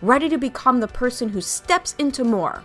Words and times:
ready 0.00 0.28
to 0.28 0.38
become 0.38 0.80
the 0.80 0.88
person 0.88 1.28
who 1.28 1.40
steps 1.40 1.94
into 1.98 2.22
more, 2.22 2.64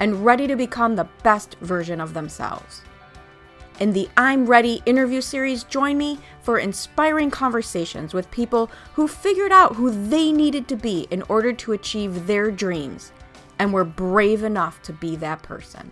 and 0.00 0.24
ready 0.24 0.46
to 0.46 0.54
become 0.54 0.96
the 0.96 1.08
best 1.22 1.56
version 1.60 2.00
of 2.00 2.14
themselves. 2.14 2.82
In 3.80 3.92
the 3.92 4.08
I'm 4.16 4.44
Ready 4.44 4.82
interview 4.86 5.20
series, 5.20 5.64
join 5.64 5.96
me 5.96 6.18
for 6.42 6.58
inspiring 6.58 7.30
conversations 7.30 8.12
with 8.12 8.30
people 8.30 8.70
who 8.94 9.08
figured 9.08 9.52
out 9.52 9.76
who 9.76 9.90
they 10.08 10.32
needed 10.32 10.68
to 10.68 10.76
be 10.76 11.06
in 11.10 11.22
order 11.22 11.52
to 11.52 11.72
achieve 11.72 12.26
their 12.26 12.50
dreams 12.50 13.12
and 13.58 13.72
were 13.72 13.84
brave 13.84 14.42
enough 14.42 14.82
to 14.82 14.92
be 14.92 15.16
that 15.16 15.42
person. 15.42 15.90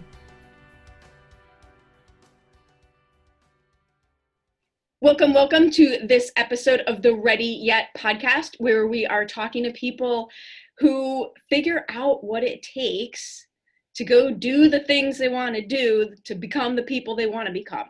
Welcome, 5.02 5.34
welcome 5.34 5.70
to 5.72 5.98
this 6.04 6.32
episode 6.36 6.80
of 6.80 7.02
the 7.02 7.14
Ready 7.14 7.60
Yet 7.62 7.88
podcast, 7.96 8.56
where 8.58 8.88
we 8.88 9.06
are 9.06 9.24
talking 9.24 9.62
to 9.62 9.70
people 9.70 10.30
who 10.78 11.30
figure 11.48 11.84
out 11.88 12.24
what 12.24 12.42
it 12.42 12.62
takes 12.62 13.46
to 13.94 14.04
go 14.04 14.30
do 14.30 14.68
the 14.68 14.80
things 14.80 15.16
they 15.16 15.28
want 15.28 15.54
to 15.54 15.66
do 15.66 16.14
to 16.24 16.34
become 16.34 16.76
the 16.76 16.82
people 16.82 17.16
they 17.16 17.26
want 17.26 17.46
to 17.46 17.52
become. 17.52 17.88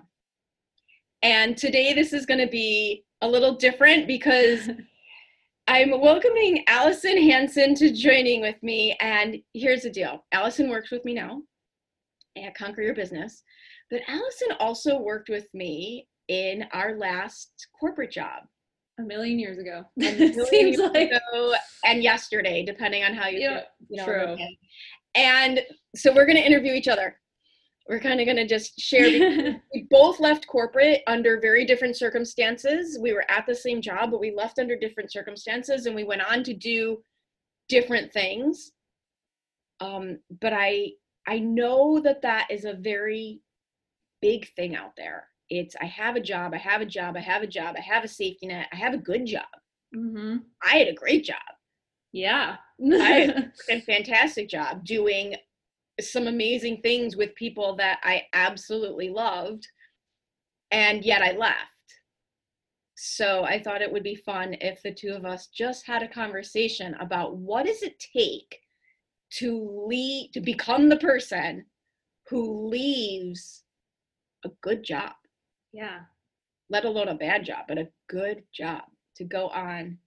And 1.22 1.56
today, 1.56 1.92
this 1.92 2.12
is 2.12 2.26
going 2.26 2.40
to 2.40 2.46
be 2.46 3.04
a 3.22 3.28
little 3.28 3.56
different 3.56 4.06
because 4.06 4.70
I'm 5.68 6.00
welcoming 6.00 6.62
Allison 6.68 7.20
Hanson 7.20 7.74
to 7.76 7.92
joining 7.92 8.40
with 8.40 8.62
me. 8.62 8.96
And 9.00 9.38
here's 9.52 9.82
the 9.82 9.90
deal 9.90 10.24
Allison 10.30 10.70
works 10.70 10.92
with 10.92 11.04
me 11.04 11.14
now 11.14 11.42
at 12.36 12.54
Conquer 12.54 12.82
Your 12.82 12.94
Business, 12.94 13.42
but 13.90 14.02
Allison 14.06 14.48
also 14.60 15.00
worked 15.00 15.28
with 15.28 15.46
me 15.54 16.06
in 16.28 16.66
our 16.72 16.96
last 16.96 17.66
corporate 17.78 18.12
job. 18.12 18.44
A 18.98 19.02
million 19.02 19.38
years 19.38 19.58
ago. 19.58 19.84
A 19.98 20.00
million 20.00 20.46
Seems 20.46 20.78
years 20.78 20.90
like 20.92 21.10
ago 21.10 21.54
and 21.84 22.02
yesterday, 22.02 22.64
depending 22.64 23.04
on 23.04 23.14
how 23.14 23.28
you, 23.28 23.40
yeah, 23.40 23.62
you 23.88 23.98
know. 23.98 24.04
True. 24.04 24.36
And 25.14 25.60
so 25.94 26.14
we're 26.14 26.26
going 26.26 26.36
to 26.36 26.46
interview 26.46 26.72
each 26.72 26.88
other. 26.88 27.16
We're 27.88 28.00
kind 28.00 28.20
of 28.20 28.26
going 28.26 28.36
to 28.36 28.46
just 28.46 28.78
share. 28.80 29.60
we 29.74 29.86
both 29.90 30.18
left 30.18 30.46
corporate 30.46 31.02
under 31.06 31.40
very 31.40 31.64
different 31.64 31.96
circumstances. 31.96 32.98
We 33.00 33.12
were 33.12 33.24
at 33.30 33.46
the 33.46 33.54
same 33.54 33.80
job, 33.80 34.10
but 34.10 34.20
we 34.20 34.34
left 34.34 34.58
under 34.58 34.76
different 34.76 35.12
circumstances 35.12 35.86
and 35.86 35.94
we 35.94 36.04
went 36.04 36.22
on 36.22 36.42
to 36.44 36.54
do 36.54 36.98
different 37.68 38.12
things. 38.12 38.72
Um, 39.80 40.18
but 40.40 40.52
I 40.52 40.92
I 41.28 41.38
know 41.38 42.00
that 42.00 42.22
that 42.22 42.48
is 42.50 42.64
a 42.64 42.74
very 42.74 43.40
big 44.22 44.52
thing 44.54 44.74
out 44.74 44.92
there. 44.96 45.28
It's 45.48 45.76
I 45.80 45.86
have 45.86 46.16
a 46.16 46.20
job, 46.20 46.52
I 46.54 46.58
have 46.58 46.80
a 46.80 46.86
job, 46.86 47.16
I 47.16 47.20
have 47.20 47.42
a 47.42 47.46
job, 47.46 47.76
I 47.76 47.80
have 47.80 48.04
a 48.04 48.08
safety 48.08 48.46
net, 48.46 48.66
I 48.72 48.76
have 48.76 48.94
a 48.94 48.98
good 48.98 49.26
job. 49.26 49.44
Mm-hmm. 49.94 50.38
I 50.62 50.76
had 50.76 50.88
a 50.88 50.94
great 50.94 51.24
job. 51.24 51.36
Yeah. 52.12 52.56
I 52.92 52.96
had 52.96 53.52
a 53.70 53.80
fantastic 53.80 54.48
job 54.48 54.84
doing 54.84 55.36
some 56.00 56.26
amazing 56.26 56.80
things 56.82 57.16
with 57.16 57.34
people 57.34 57.76
that 57.76 58.00
I 58.02 58.24
absolutely 58.32 59.08
loved, 59.08 59.66
and 60.70 61.04
yet 61.04 61.22
I 61.22 61.32
left. 61.32 61.70
So 62.96 63.44
I 63.44 63.62
thought 63.62 63.82
it 63.82 63.92
would 63.92 64.02
be 64.02 64.14
fun 64.14 64.56
if 64.60 64.82
the 64.82 64.92
two 64.92 65.12
of 65.12 65.24
us 65.24 65.48
just 65.48 65.86
had 65.86 66.02
a 66.02 66.08
conversation 66.08 66.94
about 66.94 67.36
what 67.36 67.66
does 67.66 67.82
it 67.82 68.02
take 68.12 68.60
to 69.32 69.86
lead 69.86 70.30
to 70.32 70.40
become 70.40 70.88
the 70.88 70.96
person 70.96 71.66
who 72.28 72.68
leaves 72.68 73.64
a 74.44 74.50
good 74.62 74.82
job. 74.82 75.12
Yeah. 75.76 76.00
Let 76.70 76.86
alone 76.86 77.08
a 77.08 77.14
bad 77.14 77.44
job, 77.44 77.66
but 77.68 77.78
a 77.78 77.88
good 78.08 78.42
job 78.50 78.84
to 79.16 79.24
go 79.24 79.48
on 79.48 79.98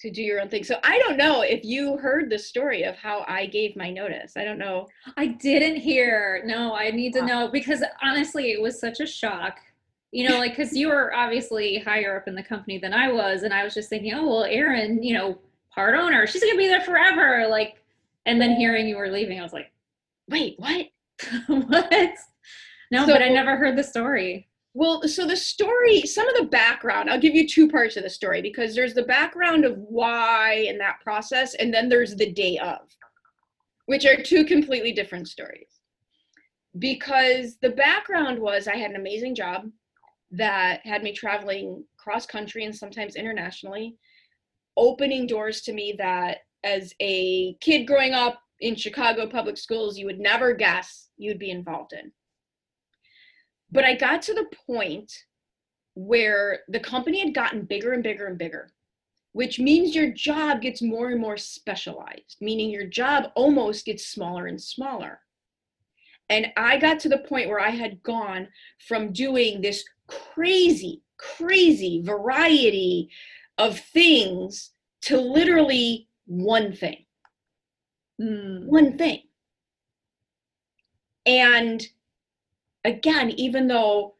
to 0.00 0.10
do 0.10 0.22
your 0.22 0.40
own 0.40 0.48
thing. 0.48 0.64
So 0.64 0.76
I 0.82 0.98
don't 0.98 1.16
know 1.16 1.42
if 1.42 1.64
you 1.64 1.98
heard 1.98 2.30
the 2.30 2.38
story 2.38 2.82
of 2.82 2.96
how 2.96 3.24
I 3.28 3.46
gave 3.46 3.76
my 3.76 3.90
notice. 3.90 4.36
I 4.36 4.44
don't 4.44 4.58
know. 4.58 4.88
I 5.16 5.26
didn't 5.26 5.76
hear. 5.76 6.42
No, 6.44 6.74
I 6.74 6.90
need 6.90 7.12
to 7.14 7.24
know 7.24 7.48
because 7.48 7.82
honestly, 8.02 8.52
it 8.52 8.60
was 8.60 8.80
such 8.80 9.00
a 9.00 9.06
shock. 9.06 9.58
You 10.12 10.28
know, 10.28 10.38
like 10.38 10.56
because 10.56 10.74
you 10.74 10.88
were 10.88 11.14
obviously 11.14 11.78
higher 11.78 12.16
up 12.16 12.26
in 12.26 12.34
the 12.34 12.42
company 12.42 12.78
than 12.78 12.94
I 12.94 13.12
was, 13.12 13.42
and 13.42 13.52
I 13.52 13.64
was 13.64 13.74
just 13.74 13.90
thinking, 13.90 14.14
oh 14.14 14.26
well, 14.26 14.44
Erin, 14.44 15.02
you 15.02 15.14
know, 15.14 15.38
part 15.74 15.94
owner, 15.94 16.26
she's 16.26 16.42
gonna 16.42 16.56
be 16.56 16.68
there 16.68 16.80
forever. 16.80 17.46
Like, 17.48 17.82
and 18.24 18.40
then 18.40 18.56
hearing 18.56 18.88
you 18.88 18.96
were 18.96 19.10
leaving, 19.10 19.38
I 19.38 19.42
was 19.42 19.52
like, 19.52 19.70
wait, 20.28 20.58
what? 20.58 20.86
what? 21.46 22.14
No, 22.90 23.06
so, 23.06 23.12
but 23.12 23.22
I 23.22 23.28
never 23.28 23.56
heard 23.56 23.76
the 23.76 23.84
story. 23.84 24.48
Well, 24.78 25.08
so 25.08 25.26
the 25.26 25.38
story, 25.38 26.02
some 26.02 26.28
of 26.28 26.36
the 26.36 26.50
background, 26.50 27.08
I'll 27.08 27.18
give 27.18 27.34
you 27.34 27.48
two 27.48 27.66
parts 27.66 27.96
of 27.96 28.02
the 28.02 28.10
story 28.10 28.42
because 28.42 28.74
there's 28.74 28.92
the 28.92 29.04
background 29.04 29.64
of 29.64 29.78
why 29.78 30.66
in 30.68 30.76
that 30.76 31.00
process, 31.02 31.54
and 31.54 31.72
then 31.72 31.88
there's 31.88 32.14
the 32.14 32.30
day 32.30 32.58
of, 32.58 32.80
which 33.86 34.04
are 34.04 34.22
two 34.22 34.44
completely 34.44 34.92
different 34.92 35.28
stories. 35.28 35.80
Because 36.78 37.56
the 37.62 37.70
background 37.70 38.38
was 38.38 38.68
I 38.68 38.76
had 38.76 38.90
an 38.90 38.96
amazing 38.96 39.34
job 39.34 39.70
that 40.32 40.82
had 40.84 41.02
me 41.02 41.14
traveling 41.14 41.82
cross 41.96 42.26
country 42.26 42.66
and 42.66 42.76
sometimes 42.76 43.16
internationally, 43.16 43.96
opening 44.76 45.26
doors 45.26 45.62
to 45.62 45.72
me 45.72 45.94
that 45.96 46.40
as 46.64 46.92
a 47.00 47.54
kid 47.62 47.86
growing 47.86 48.12
up 48.12 48.42
in 48.60 48.76
Chicago 48.76 49.26
public 49.26 49.56
schools, 49.56 49.96
you 49.96 50.04
would 50.04 50.20
never 50.20 50.52
guess 50.52 51.08
you'd 51.16 51.38
be 51.38 51.50
involved 51.50 51.94
in 51.94 52.12
but 53.70 53.84
I 53.84 53.94
got 53.94 54.22
to 54.22 54.34
the 54.34 54.46
point 54.66 55.12
where 55.94 56.60
the 56.68 56.80
company 56.80 57.20
had 57.20 57.34
gotten 57.34 57.62
bigger 57.62 57.92
and 57.92 58.02
bigger 58.02 58.26
and 58.26 58.38
bigger, 58.38 58.70
which 59.32 59.58
means 59.58 59.94
your 59.94 60.10
job 60.10 60.60
gets 60.60 60.82
more 60.82 61.10
and 61.10 61.20
more 61.20 61.36
specialized, 61.36 62.36
meaning 62.40 62.70
your 62.70 62.86
job 62.86 63.30
almost 63.34 63.86
gets 63.86 64.06
smaller 64.06 64.46
and 64.46 64.60
smaller. 64.60 65.20
And 66.28 66.48
I 66.56 66.76
got 66.78 67.00
to 67.00 67.08
the 67.08 67.18
point 67.18 67.48
where 67.48 67.60
I 67.60 67.70
had 67.70 68.02
gone 68.02 68.48
from 68.88 69.12
doing 69.12 69.60
this 69.60 69.84
crazy, 70.06 71.02
crazy 71.18 72.02
variety 72.02 73.10
of 73.58 73.78
things 73.78 74.72
to 75.02 75.20
literally 75.20 76.08
one 76.26 76.72
thing. 76.72 77.04
Mm. 78.20 78.66
One 78.66 78.98
thing. 78.98 79.22
And 81.24 81.86
again, 82.86 83.30
even 83.30 83.66
though 83.66 84.14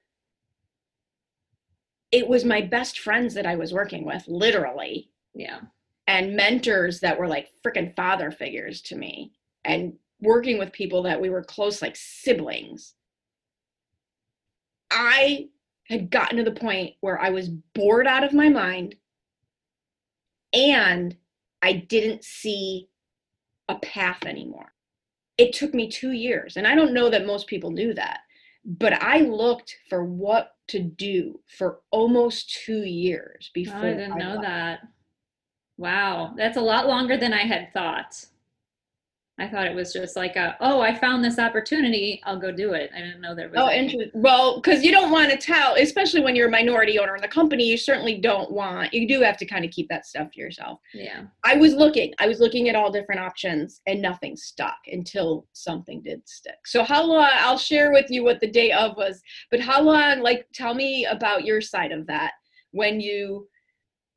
it 2.13 2.29
was 2.29 2.45
my 2.45 2.61
best 2.61 2.99
friends 2.99 3.35
that 3.35 3.47
I 3.47 3.57
was 3.57 3.73
working 3.73 4.05
with, 4.05 4.25
literally. 4.27 5.11
Yeah. 5.35 5.61
And 6.07 6.37
mentors 6.37 7.01
that 7.01 7.19
were 7.19 7.29
like 7.29 7.51
freaking 7.65 7.95
father 7.97 8.31
figures 8.31 8.81
to 8.83 8.97
me, 8.97 9.33
and 9.65 9.95
working 10.21 10.59
with 10.59 10.73
people 10.73 11.03
that 11.03 11.21
we 11.21 11.31
were 11.31 11.43
close, 11.43 11.83
like 11.83 11.97
siblings. 11.97 12.95
I 14.91 15.49
had 15.89 16.11
gotten 16.11 16.39
to 16.39 16.45
the 16.45 16.53
point 16.53 16.95
where 17.01 17.21
I 17.21 17.31
was 17.31 17.49
bored 17.49 18.07
out 18.07 18.25
of 18.25 18.33
my 18.33 18.49
mind 18.49 18.97
and 20.53 21.17
I 21.63 21.73
didn't 21.73 22.25
see 22.25 22.89
a 23.69 23.77
path 23.77 24.25
anymore. 24.25 24.73
It 25.39 25.53
took 25.53 25.75
me 25.75 25.91
two 25.91 26.13
years. 26.13 26.57
And 26.57 26.67
I 26.67 26.75
don't 26.75 26.95
know 26.95 27.11
that 27.11 27.27
most 27.27 27.47
people 27.47 27.71
knew 27.71 27.93
that 27.95 28.21
but 28.67 29.01
I 29.01 29.21
looked 29.21 29.77
for 29.89 30.05
what 30.05 30.57
to 30.69 30.81
do 30.81 31.41
for 31.47 31.81
almost 31.93 32.63
two 32.65 32.83
years 32.83 33.51
before. 33.55 33.77
Oh, 33.77 33.89
I 33.89 33.95
didn't 33.95 34.13
I 34.13 34.19
know 34.19 34.31
left. 34.31 34.43
that. 34.43 34.81
Wow, 35.79 36.35
that's 36.37 36.57
a 36.57 36.63
lot 36.63 36.89
longer 36.89 37.17
than 37.17 37.33
I 37.33 37.43
had 37.47 37.73
thought. 37.73 38.25
I 39.39 39.47
thought 39.47 39.67
it 39.67 39.75
was 39.75 39.93
just 39.93 40.17
like 40.17 40.37
a, 40.37 40.57
oh, 40.61 40.81
I 40.81 40.95
found 40.95 41.23
this 41.23 41.39
opportunity, 41.39 42.23
I'll 42.25 42.39
go 42.39 42.51
do 42.51 42.73
it. 42.73 42.91
I 42.97 43.01
didn't 43.01 43.21
know 43.21 43.35
there 43.35 43.51
was. 43.51 43.59
Oh, 43.59 43.71
interesting. 43.71 44.11
Well, 44.15 44.63
because 44.63 44.83
you 44.83 44.91
don't 44.91 45.11
want 45.11 45.31
to 45.31 45.37
tell, 45.37 45.75
especially 45.75 46.23
when 46.23 46.35
you're 46.35 46.49
a 46.49 46.51
minority 46.51 46.99
owner 46.99 47.15
in 47.15 47.21
the 47.21 47.29
company, 47.29 47.65
you 47.65 47.77
certainly 47.77 48.17
don't 48.17 48.51
want. 48.51 48.95
You 48.95 49.07
do 49.07 49.21
have 49.21 49.37
to 49.37 49.45
kind 49.45 49.63
of 49.63 49.71
keep 49.71 49.91
that 49.91 50.07
stuff 50.07 50.31
to 50.33 50.41
yourself. 50.41 50.81
Yeah. 50.95 51.25
I 51.45 51.57
was 51.57 51.75
looking. 51.75 52.15
I 52.19 52.27
was 52.27 52.41
looking 52.41 52.71
at 52.71 52.77
all 52.77 52.91
different 52.91 53.21
options, 53.21 53.83
and 53.87 54.01
nothing 54.01 54.37
stuck 54.37 54.79
until 54.91 55.47
something 55.53 56.01
did 56.03 56.27
stick. 56.27 56.67
So 56.67 56.83
how 56.83 57.05
long? 57.05 57.29
I'll 57.31 57.59
share 57.59 57.93
with 57.93 58.07
you 58.09 58.25
what 58.25 58.41
the 58.41 58.51
day 58.51 58.73
of 58.73 58.97
was, 58.97 59.21
but 59.51 59.61
how 59.61 59.83
long? 59.83 60.21
Like, 60.21 60.47
tell 60.55 60.73
me 60.73 61.05
about 61.05 61.45
your 61.45 61.61
side 61.61 61.93
of 61.93 62.07
that 62.07 62.33
when 62.71 63.01
you 63.01 63.49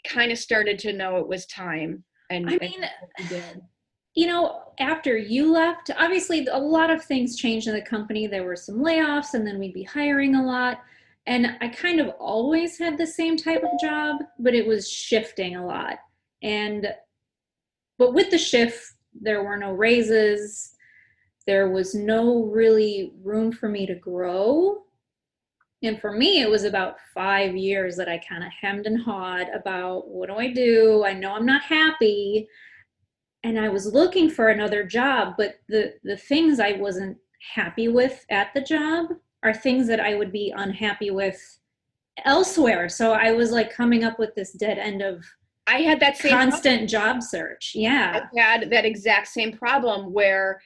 kind 0.07 0.31
of 0.31 0.37
started 0.37 0.79
to 0.79 0.93
know 0.93 1.17
it 1.17 1.27
was 1.27 1.45
time. 1.45 2.05
And 2.29 2.49
I 2.49 2.57
mean. 2.57 2.85
And 3.17 3.61
you 4.19 4.27
know, 4.27 4.63
after 4.79 5.15
you 5.15 5.49
left, 5.49 5.91
obviously 5.97 6.45
a 6.47 6.59
lot 6.59 6.89
of 6.89 7.01
things 7.01 7.37
changed 7.37 7.69
in 7.69 7.73
the 7.73 7.81
company. 7.81 8.27
There 8.27 8.43
were 8.43 8.57
some 8.57 8.79
layoffs, 8.79 9.33
and 9.33 9.47
then 9.47 9.57
we'd 9.57 9.73
be 9.73 9.83
hiring 9.83 10.35
a 10.35 10.45
lot. 10.45 10.81
And 11.25 11.55
I 11.61 11.69
kind 11.69 12.01
of 12.01 12.09
always 12.19 12.77
had 12.77 12.97
the 12.97 13.07
same 13.07 13.37
type 13.37 13.63
of 13.63 13.79
job, 13.79 14.17
but 14.37 14.53
it 14.53 14.67
was 14.67 14.91
shifting 14.91 15.55
a 15.55 15.65
lot. 15.65 15.99
And, 16.43 16.93
but 17.97 18.13
with 18.13 18.29
the 18.29 18.37
shift, 18.37 18.91
there 19.13 19.41
were 19.41 19.55
no 19.55 19.71
raises. 19.71 20.73
There 21.47 21.69
was 21.69 21.95
no 21.95 22.43
really 22.43 23.13
room 23.23 23.53
for 23.53 23.69
me 23.69 23.85
to 23.85 23.95
grow. 23.95 24.79
And 25.81 26.01
for 26.01 26.11
me, 26.11 26.41
it 26.41 26.49
was 26.49 26.65
about 26.65 26.97
five 27.13 27.55
years 27.55 27.95
that 27.95 28.09
I 28.09 28.17
kind 28.17 28.43
of 28.43 28.51
hemmed 28.51 28.85
and 28.85 29.01
hawed 29.01 29.47
about 29.55 30.09
what 30.09 30.27
do 30.27 30.35
I 30.35 30.51
do? 30.51 31.05
I 31.05 31.13
know 31.13 31.31
I'm 31.35 31.45
not 31.45 31.61
happy 31.61 32.49
and 33.43 33.59
I 33.59 33.69
was 33.69 33.85
looking 33.85 34.29
for 34.29 34.49
another 34.49 34.83
job, 34.83 35.35
but 35.37 35.55
the 35.67 35.93
the 36.03 36.17
things 36.17 36.59
I 36.59 36.73
wasn't 36.73 37.17
happy 37.55 37.87
with 37.87 38.25
at 38.29 38.53
the 38.53 38.61
job 38.61 39.07
are 39.43 39.53
things 39.53 39.87
that 39.87 39.99
I 39.99 40.15
would 40.15 40.31
be 40.31 40.53
unhappy 40.55 41.11
with 41.11 41.39
elsewhere. 42.25 42.89
So 42.89 43.13
I 43.13 43.31
was 43.31 43.51
like 43.51 43.73
coming 43.73 44.03
up 44.03 44.19
with 44.19 44.35
this 44.35 44.51
dead 44.51 44.77
end 44.77 45.01
of 45.01 45.23
I 45.67 45.81
had 45.81 45.99
that 45.99 46.17
same 46.17 46.31
constant 46.31 46.63
problem. 46.63 46.87
job 46.87 47.23
search. 47.23 47.73
Yeah. 47.75 48.25
I 48.35 48.39
had 48.39 48.69
that 48.71 48.85
exact 48.85 49.27
same 49.27 49.55
problem 49.55 50.11
where 50.11 50.59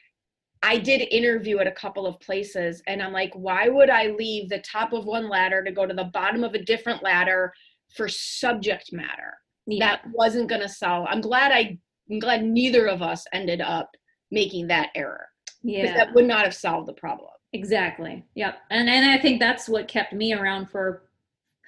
I 0.63 0.77
did 0.77 1.01
interview 1.13 1.59
at 1.59 1.67
a 1.67 1.71
couple 1.71 2.07
of 2.07 2.19
places 2.21 2.81
and 2.87 3.01
I'm 3.01 3.11
like, 3.11 3.33
why 3.33 3.67
would 3.67 3.89
I 3.89 4.07
leave 4.07 4.49
the 4.49 4.59
top 4.59 4.93
of 4.93 5.05
one 5.05 5.27
ladder 5.27 5.61
to 5.61 5.71
go 5.71 5.85
to 5.85 5.93
the 5.93 6.05
bottom 6.05 6.43
of 6.43 6.53
a 6.53 6.63
different 6.63 7.03
ladder 7.03 7.53
for 7.95 8.07
subject 8.07 8.93
matter? 8.93 9.33
Yeah. 9.67 9.87
That 9.87 10.03
wasn't 10.13 10.47
going 10.47 10.61
to 10.61 10.69
sell. 10.69 11.05
I'm 11.09 11.21
glad 11.21 11.51
I 11.51 11.77
I'm 12.09 12.19
glad 12.19 12.43
neither 12.43 12.87
of 12.87 13.01
us 13.01 13.25
ended 13.33 13.61
up 13.61 13.89
making 14.31 14.67
that 14.67 14.89
error. 14.95 15.27
Yeah. 15.63 15.95
That 15.95 16.13
would 16.13 16.25
not 16.25 16.43
have 16.43 16.53
solved 16.53 16.87
the 16.87 16.93
problem. 16.93 17.29
Exactly. 17.53 18.25
Yep. 18.35 18.57
And 18.71 18.89
and 18.89 19.09
I 19.09 19.17
think 19.17 19.39
that's 19.39 19.69
what 19.69 19.87
kept 19.87 20.13
me 20.13 20.33
around 20.33 20.69
for 20.69 21.03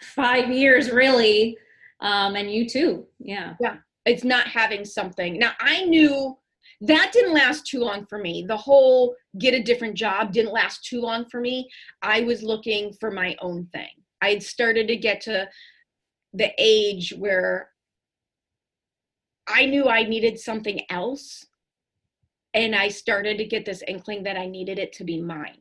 five 0.02 0.50
years 0.50 0.92
really. 0.92 1.58
Um, 2.02 2.36
and 2.36 2.52
you 2.52 2.68
too. 2.68 3.06
Yeah. 3.20 3.54
Yeah. 3.62 3.78
It's 4.06 4.24
not 4.24 4.48
having 4.48 4.84
something. 4.84 5.40
Now 5.40 5.54
I 5.60 5.86
knew 5.86 6.38
that 6.82 7.12
didn't 7.14 7.34
last 7.34 7.66
too 7.66 7.80
long 7.80 8.06
for 8.08 8.18
me. 8.18 8.44
The 8.48 8.58
whole 8.58 9.16
get 9.40 9.54
a 9.54 9.64
different 9.64 9.96
job 9.96 10.34
didn't 10.34 10.52
last 10.52 10.84
too 10.84 11.00
long 11.00 11.26
for 11.30 11.40
me. 11.40 11.70
I 12.02 12.22
was 12.22 12.44
looking 12.44 12.94
for 13.00 13.12
my 13.12 13.36
own 13.40 13.68
thing. 13.72 13.90
I 14.22 14.30
had 14.32 14.44
started 14.44 14.88
to 14.88 14.98
get 14.98 15.22
to 15.22 15.48
the 16.34 16.52
age 16.58 17.14
where 17.18 17.70
I 19.48 19.66
knew 19.66 19.88
I 19.88 20.04
needed 20.04 20.40
something 20.40 20.82
else. 20.90 21.46
And 22.54 22.74
I 22.74 22.88
started 22.88 23.38
to 23.38 23.46
get 23.46 23.66
this 23.66 23.84
inkling 23.88 24.24
that 24.24 24.38
I 24.38 24.48
needed 24.48 24.80
it 24.80 24.94
to 24.94 25.04
be 25.04 25.22
mine. 25.22 25.58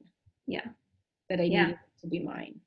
Yeah. 0.47 0.67
That 1.29 1.41
I 1.41 1.45
yeah. 1.45 1.63
needed 1.63 1.79
it 1.97 2.01
to 2.03 2.07
be 2.07 2.21
mine. 2.21 2.61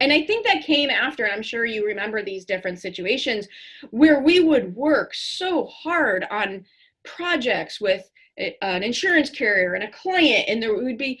And 0.00 0.12
I 0.12 0.22
think 0.22 0.44
that 0.44 0.64
came 0.64 0.90
after, 0.90 1.24
and 1.24 1.32
I'm 1.32 1.42
sure 1.42 1.64
you 1.64 1.86
remember 1.86 2.22
these 2.22 2.44
different 2.44 2.78
situations 2.78 3.48
where 3.90 4.20
we 4.20 4.40
would 4.40 4.76
work 4.76 5.14
so 5.14 5.64
hard 5.66 6.26
on 6.30 6.66
projects 7.04 7.80
with 7.80 8.10
eh, 8.36 8.50
an 8.60 8.82
insurance 8.82 9.30
carrier 9.30 9.72
and 9.72 9.84
a 9.84 9.90
client, 9.90 10.44
and 10.48 10.62
there 10.62 10.74
would 10.74 10.98
be 10.98 11.20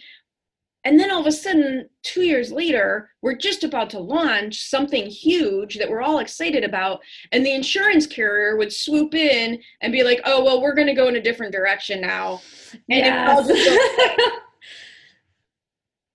and 0.86 1.00
then 1.00 1.10
all 1.10 1.20
of 1.20 1.26
a 1.26 1.32
sudden, 1.32 1.88
two 2.04 2.22
years 2.22 2.52
later, 2.52 3.10
we're 3.20 3.34
just 3.34 3.64
about 3.64 3.90
to 3.90 3.98
launch 3.98 4.70
something 4.70 5.06
huge 5.06 5.78
that 5.78 5.90
we're 5.90 6.00
all 6.00 6.20
excited 6.20 6.62
about. 6.62 7.00
And 7.32 7.44
the 7.44 7.52
insurance 7.52 8.06
carrier 8.06 8.56
would 8.56 8.72
swoop 8.72 9.12
in 9.12 9.60
and 9.80 9.92
be 9.92 10.04
like, 10.04 10.20
oh, 10.24 10.44
well, 10.44 10.62
we're 10.62 10.76
going 10.76 10.86
to 10.86 10.94
go 10.94 11.08
in 11.08 11.16
a 11.16 11.20
different 11.20 11.52
direction 11.52 12.00
now. 12.00 12.40
And 12.88 13.04
yes. 13.04 14.20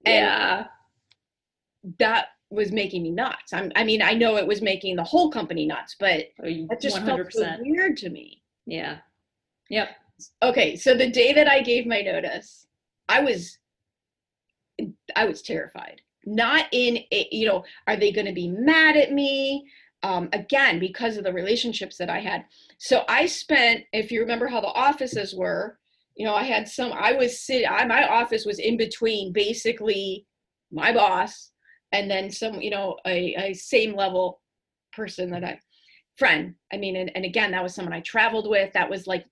yeah. 0.06 0.68
that 2.00 2.28
was 2.50 2.72
making 2.72 3.04
me 3.04 3.12
nuts. 3.12 3.52
I'm, 3.52 3.74
i 3.76 3.84
mean, 3.84 4.02
I 4.02 4.14
know 4.14 4.38
it 4.38 4.48
was 4.48 4.62
making 4.62 4.96
the 4.96 5.04
whole 5.04 5.30
company 5.30 5.66
nuts, 5.66 5.98
but 6.00 6.28
oh, 6.40 6.46
it 6.46 6.80
just 6.80 6.96
100%. 6.96 7.06
felt 7.06 7.34
so 7.34 7.58
weird 7.60 7.98
to 7.98 8.10
me. 8.10 8.42
Yeah. 8.66 9.00
Yep. 9.70 9.90
Okay. 10.42 10.78
So 10.78 10.96
the 10.96 11.10
day 11.10 11.34
that 11.34 11.50
I 11.50 11.62
gave 11.62 11.86
my 11.86 12.00
notice, 12.00 12.68
I 13.10 13.20
was 13.20 13.58
I 15.16 15.26
was 15.26 15.42
terrified. 15.42 16.02
Not 16.26 16.66
in, 16.72 16.98
a, 17.12 17.28
you 17.32 17.48
know, 17.48 17.64
are 17.88 17.96
they 17.96 18.12
going 18.12 18.28
to 18.28 18.34
be 18.34 18.48
mad 18.48 18.96
at 18.96 19.12
me? 19.12 19.66
Um, 20.04 20.30
again, 20.34 20.80
because 20.80 21.18
of 21.18 21.24
the 21.24 21.34
relationships 21.34 21.98
that 21.98 22.10
I 22.10 22.20
had. 22.20 22.46
So 22.80 23.04
I 23.08 23.28
spent, 23.28 23.84
if 23.94 24.12
you 24.12 24.22
remember 24.22 24.48
how 24.48 24.60
the 24.60 24.68
offices 24.68 25.36
were, 25.36 25.78
you 26.16 26.26
know, 26.26 26.34
I 26.34 26.44
had 26.44 26.68
some, 26.68 26.92
I 26.92 27.14
was 27.14 27.40
sitting, 27.40 27.68
I, 27.70 27.86
my 27.86 28.08
office 28.08 28.46
was 28.46 28.58
in 28.58 28.78
between 28.78 29.32
basically 29.32 30.26
my 30.72 30.92
boss 30.92 31.52
and 31.92 32.10
then 32.10 32.32
some, 32.32 32.62
you 32.62 32.72
know, 32.72 32.98
a, 33.06 33.36
a 33.36 33.54
same 33.54 33.96
level 33.96 34.42
person 34.92 35.30
that 35.32 35.44
I, 35.44 35.60
friend. 36.18 36.56
I 36.74 36.78
mean, 36.78 36.96
and, 36.96 37.12
and 37.16 37.24
again, 37.24 37.52
that 37.52 37.64
was 37.64 37.76
someone 37.76 37.94
I 37.94 38.02
traveled 38.02 38.50
with. 38.50 38.74
That 38.74 38.90
was 38.90 39.06
like, 39.06 39.26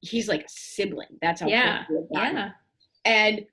he's 0.00 0.28
like 0.28 0.42
a 0.42 0.48
sibling. 0.48 1.18
That's 1.20 1.40
how, 1.40 1.48
yeah, 1.48 1.84
yeah. 2.10 2.50
And 3.04 3.46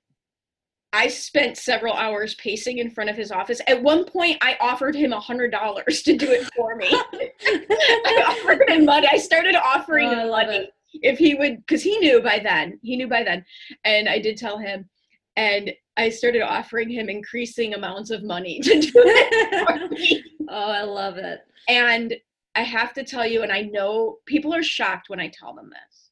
I 0.92 1.06
spent 1.06 1.56
several 1.56 1.94
hours 1.94 2.34
pacing 2.34 2.78
in 2.78 2.90
front 2.90 3.10
of 3.10 3.16
his 3.16 3.30
office. 3.30 3.60
At 3.68 3.82
one 3.82 4.04
point, 4.04 4.38
I 4.40 4.56
offered 4.60 4.96
him 4.96 5.12
a 5.12 5.20
hundred 5.20 5.52
dollars 5.52 6.02
to 6.02 6.16
do 6.16 6.28
it 6.30 6.50
for 6.56 6.74
me. 6.74 6.88
I 6.92 8.24
offered 8.28 8.68
him 8.68 8.84
money. 8.84 9.06
I 9.10 9.18
started 9.18 9.54
offering 9.54 10.08
oh, 10.08 10.20
him 10.20 10.30
money 10.30 10.56
it. 10.56 10.74
if 10.94 11.18
he 11.18 11.34
would, 11.36 11.58
because 11.58 11.82
he 11.82 11.96
knew 11.98 12.20
by 12.20 12.40
then. 12.40 12.80
He 12.82 12.96
knew 12.96 13.06
by 13.06 13.22
then, 13.22 13.44
and 13.84 14.08
I 14.08 14.18
did 14.18 14.36
tell 14.36 14.58
him. 14.58 14.88
And 15.36 15.72
I 15.96 16.08
started 16.08 16.42
offering 16.42 16.90
him 16.90 17.08
increasing 17.08 17.74
amounts 17.74 18.10
of 18.10 18.24
money 18.24 18.58
to 18.60 18.80
do 18.80 18.92
it 18.94 19.66
for 19.66 19.88
me. 19.94 20.24
Oh, 20.48 20.70
I 20.72 20.82
love 20.82 21.18
it. 21.18 21.40
And 21.68 22.16
I 22.56 22.62
have 22.62 22.92
to 22.94 23.04
tell 23.04 23.24
you, 23.24 23.42
and 23.42 23.52
I 23.52 23.62
know 23.62 24.18
people 24.26 24.52
are 24.52 24.62
shocked 24.62 25.08
when 25.08 25.20
I 25.20 25.28
tell 25.28 25.54
them 25.54 25.70
this, 25.70 26.10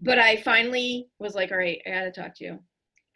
but 0.00 0.18
I 0.18 0.36
finally 0.36 1.08
was 1.18 1.34
like, 1.34 1.52
"All 1.52 1.58
right, 1.58 1.82
I 1.86 1.90
got 1.90 2.04
to 2.04 2.10
talk 2.12 2.34
to 2.36 2.44
you." 2.44 2.58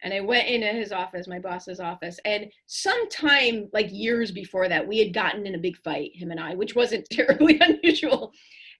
And 0.03 0.13
I 0.13 0.19
went 0.19 0.49
into 0.49 0.67
his 0.67 0.91
office, 0.91 1.27
my 1.27 1.39
boss's 1.39 1.79
office, 1.79 2.19
and 2.25 2.51
sometime 2.67 3.69
like 3.71 3.87
years 3.89 4.31
before 4.31 4.67
that, 4.67 4.85
we 4.85 4.99
had 4.99 5.13
gotten 5.13 5.47
in 5.47 5.55
a 5.55 5.59
big 5.59 5.77
fight, 5.77 6.11
him 6.13 6.29
and 6.29 6.39
I, 6.39 6.55
which 6.55 6.75
wasn't 6.75 7.07
terribly 7.11 7.57
unusual. 7.59 8.33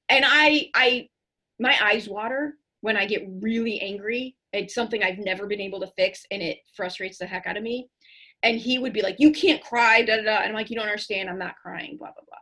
And 0.09 0.25
I, 0.27 0.69
I, 0.75 1.07
my 1.59 1.75
eyes 1.81 2.09
water 2.09 2.55
when 2.81 2.97
I 2.97 3.05
get 3.05 3.25
really 3.39 3.79
angry. 3.79 4.35
It's 4.51 4.75
something 4.75 5.01
I've 5.01 5.17
never 5.17 5.47
been 5.47 5.61
able 5.61 5.79
to 5.79 5.91
fix, 5.97 6.25
and 6.29 6.41
it 6.41 6.57
frustrates 6.75 7.17
the 7.17 7.25
heck 7.25 7.47
out 7.47 7.57
of 7.57 7.63
me. 7.63 7.87
And 8.43 8.59
he 8.59 8.77
would 8.77 8.91
be 8.91 9.01
like, 9.01 9.15
"You 9.17 9.31
can't 9.31 9.63
cry," 9.63 10.01
da 10.01 10.17
da 10.17 10.23
da. 10.23 10.37
And 10.39 10.49
I'm 10.49 10.53
like, 10.53 10.69
"You 10.69 10.75
don't 10.75 10.85
understand. 10.85 11.29
I'm 11.29 11.39
not 11.39 11.55
crying." 11.55 11.95
Blah 11.97 12.11
blah 12.11 12.25
blah. 12.27 12.37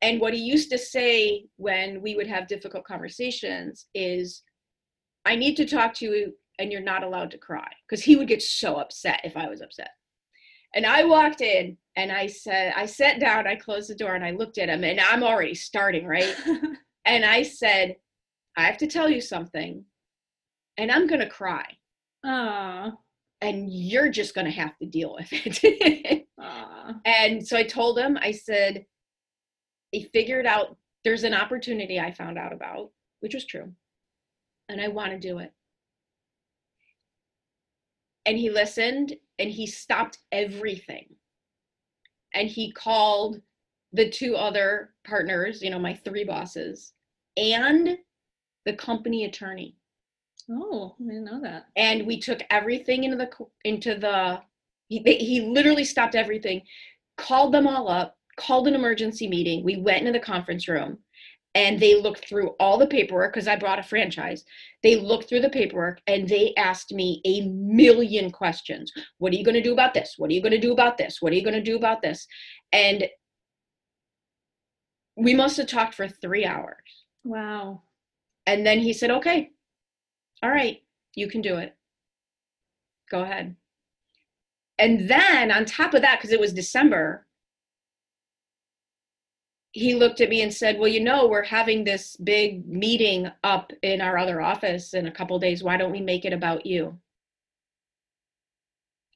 And 0.00 0.20
what 0.20 0.32
he 0.32 0.40
used 0.40 0.70
to 0.70 0.78
say 0.78 1.46
when 1.56 2.00
we 2.00 2.14
would 2.14 2.28
have 2.28 2.46
difficult 2.46 2.84
conversations 2.84 3.88
is, 3.94 4.42
"I 5.24 5.34
need 5.34 5.56
to 5.56 5.66
talk 5.66 5.92
to 5.94 6.04
you 6.06 6.34
and 6.62 6.70
you're 6.70 6.80
not 6.80 7.02
allowed 7.02 7.32
to 7.32 7.38
cry 7.38 7.68
because 7.86 8.04
he 8.04 8.14
would 8.14 8.28
get 8.28 8.40
so 8.40 8.76
upset 8.76 9.20
if 9.24 9.36
I 9.36 9.48
was 9.48 9.60
upset. 9.60 9.90
And 10.74 10.86
I 10.86 11.04
walked 11.04 11.40
in 11.40 11.76
and 11.96 12.12
I 12.12 12.28
said, 12.28 12.72
I 12.76 12.86
sat 12.86 13.20
down, 13.20 13.46
I 13.46 13.56
closed 13.56 13.90
the 13.90 13.96
door 13.96 14.14
and 14.14 14.24
I 14.24 14.30
looked 14.30 14.58
at 14.58 14.68
him 14.68 14.84
and 14.84 15.00
I'm 15.00 15.24
already 15.24 15.54
starting, 15.54 16.06
right? 16.06 16.34
and 17.04 17.24
I 17.24 17.42
said, 17.42 17.96
I 18.56 18.62
have 18.62 18.78
to 18.78 18.86
tell 18.86 19.10
you 19.10 19.20
something 19.20 19.84
and 20.78 20.90
I'm 20.90 21.08
going 21.08 21.20
to 21.20 21.28
cry. 21.28 21.66
Aww. 22.24 22.92
And 23.40 23.66
you're 23.68 24.08
just 24.08 24.34
going 24.34 24.44
to 24.44 24.52
have 24.52 24.78
to 24.78 24.86
deal 24.86 25.14
with 25.18 25.28
it. 25.32 26.26
and 27.04 27.46
so 27.46 27.56
I 27.56 27.64
told 27.64 27.98
him, 27.98 28.16
I 28.22 28.30
said, 28.30 28.86
he 29.90 30.04
figured 30.12 30.46
out 30.46 30.76
there's 31.04 31.24
an 31.24 31.34
opportunity 31.34 31.98
I 31.98 32.12
found 32.12 32.38
out 32.38 32.52
about, 32.52 32.92
which 33.18 33.34
was 33.34 33.44
true. 33.44 33.72
And 34.68 34.80
I 34.80 34.88
want 34.88 35.10
to 35.10 35.18
do 35.18 35.38
it 35.38 35.52
and 38.26 38.38
he 38.38 38.50
listened 38.50 39.14
and 39.38 39.50
he 39.50 39.66
stopped 39.66 40.18
everything. 40.30 41.06
And 42.34 42.48
he 42.48 42.72
called 42.72 43.40
the 43.92 44.08
two 44.08 44.36
other 44.36 44.90
partners 45.04 45.62
you 45.62 45.70
know 45.70 45.78
my 45.78 45.94
three 45.94 46.24
bosses 46.24 46.94
and 47.36 47.98
the 48.64 48.72
company 48.74 49.24
attorney. 49.24 49.76
Oh 50.50 50.94
i 51.00 51.04
didn't 51.04 51.24
know 51.24 51.40
that. 51.42 51.66
And 51.76 52.06
we 52.06 52.18
took 52.18 52.40
everything 52.50 53.04
into 53.04 53.16
the 53.16 53.30
into 53.64 53.96
the 53.96 54.40
he, 54.88 55.00
he 55.18 55.40
literally 55.40 55.84
stopped 55.84 56.14
everything 56.14 56.62
called 57.16 57.52
them 57.52 57.66
all 57.66 57.88
up 57.88 58.16
called 58.36 58.66
an 58.66 58.74
emergency 58.74 59.28
meeting. 59.28 59.62
We 59.62 59.76
went 59.76 60.00
into 60.00 60.12
the 60.12 60.24
conference 60.24 60.68
room 60.68 60.98
and 61.54 61.78
they 61.78 62.00
looked 62.00 62.26
through 62.28 62.50
all 62.58 62.78
the 62.78 62.86
paperwork 62.86 63.32
because 63.32 63.46
I 63.46 63.56
brought 63.56 63.78
a 63.78 63.82
franchise. 63.82 64.44
They 64.82 64.96
looked 64.96 65.28
through 65.28 65.40
the 65.40 65.50
paperwork 65.50 66.00
and 66.06 66.28
they 66.28 66.54
asked 66.56 66.92
me 66.92 67.20
a 67.24 67.42
million 67.48 68.30
questions. 68.30 68.90
What 69.18 69.32
are 69.32 69.36
you 69.36 69.44
going 69.44 69.54
to 69.54 69.62
do 69.62 69.72
about 69.72 69.92
this? 69.92 70.14
What 70.16 70.30
are 70.30 70.34
you 70.34 70.40
going 70.40 70.52
to 70.52 70.58
do 70.58 70.72
about 70.72 70.96
this? 70.96 71.18
What 71.20 71.32
are 71.32 71.36
you 71.36 71.44
going 71.44 71.54
to 71.54 71.62
do 71.62 71.76
about 71.76 72.00
this? 72.00 72.26
And 72.72 73.06
we 75.16 75.34
must 75.34 75.58
have 75.58 75.66
talked 75.66 75.94
for 75.94 76.08
three 76.08 76.46
hours. 76.46 77.04
Wow. 77.24 77.82
And 78.46 78.66
then 78.66 78.78
he 78.80 78.92
said, 78.92 79.10
okay, 79.10 79.50
all 80.42 80.50
right, 80.50 80.82
you 81.14 81.28
can 81.28 81.42
do 81.42 81.56
it. 81.56 81.76
Go 83.10 83.20
ahead. 83.20 83.56
And 84.78 85.08
then 85.08 85.52
on 85.52 85.66
top 85.66 85.92
of 85.92 86.00
that, 86.02 86.18
because 86.18 86.32
it 86.32 86.40
was 86.40 86.52
December, 86.52 87.26
he 89.72 89.94
looked 89.94 90.20
at 90.20 90.28
me 90.28 90.42
and 90.42 90.52
said, 90.52 90.78
Well, 90.78 90.88
you 90.88 91.00
know, 91.00 91.26
we're 91.26 91.42
having 91.42 91.82
this 91.82 92.16
big 92.16 92.66
meeting 92.68 93.30
up 93.42 93.72
in 93.82 94.00
our 94.00 94.18
other 94.18 94.40
office 94.40 94.94
in 94.94 95.06
a 95.06 95.12
couple 95.12 95.38
days. 95.38 95.62
Why 95.62 95.76
don't 95.76 95.92
we 95.92 96.00
make 96.00 96.24
it 96.24 96.32
about 96.32 96.66
you? 96.66 96.98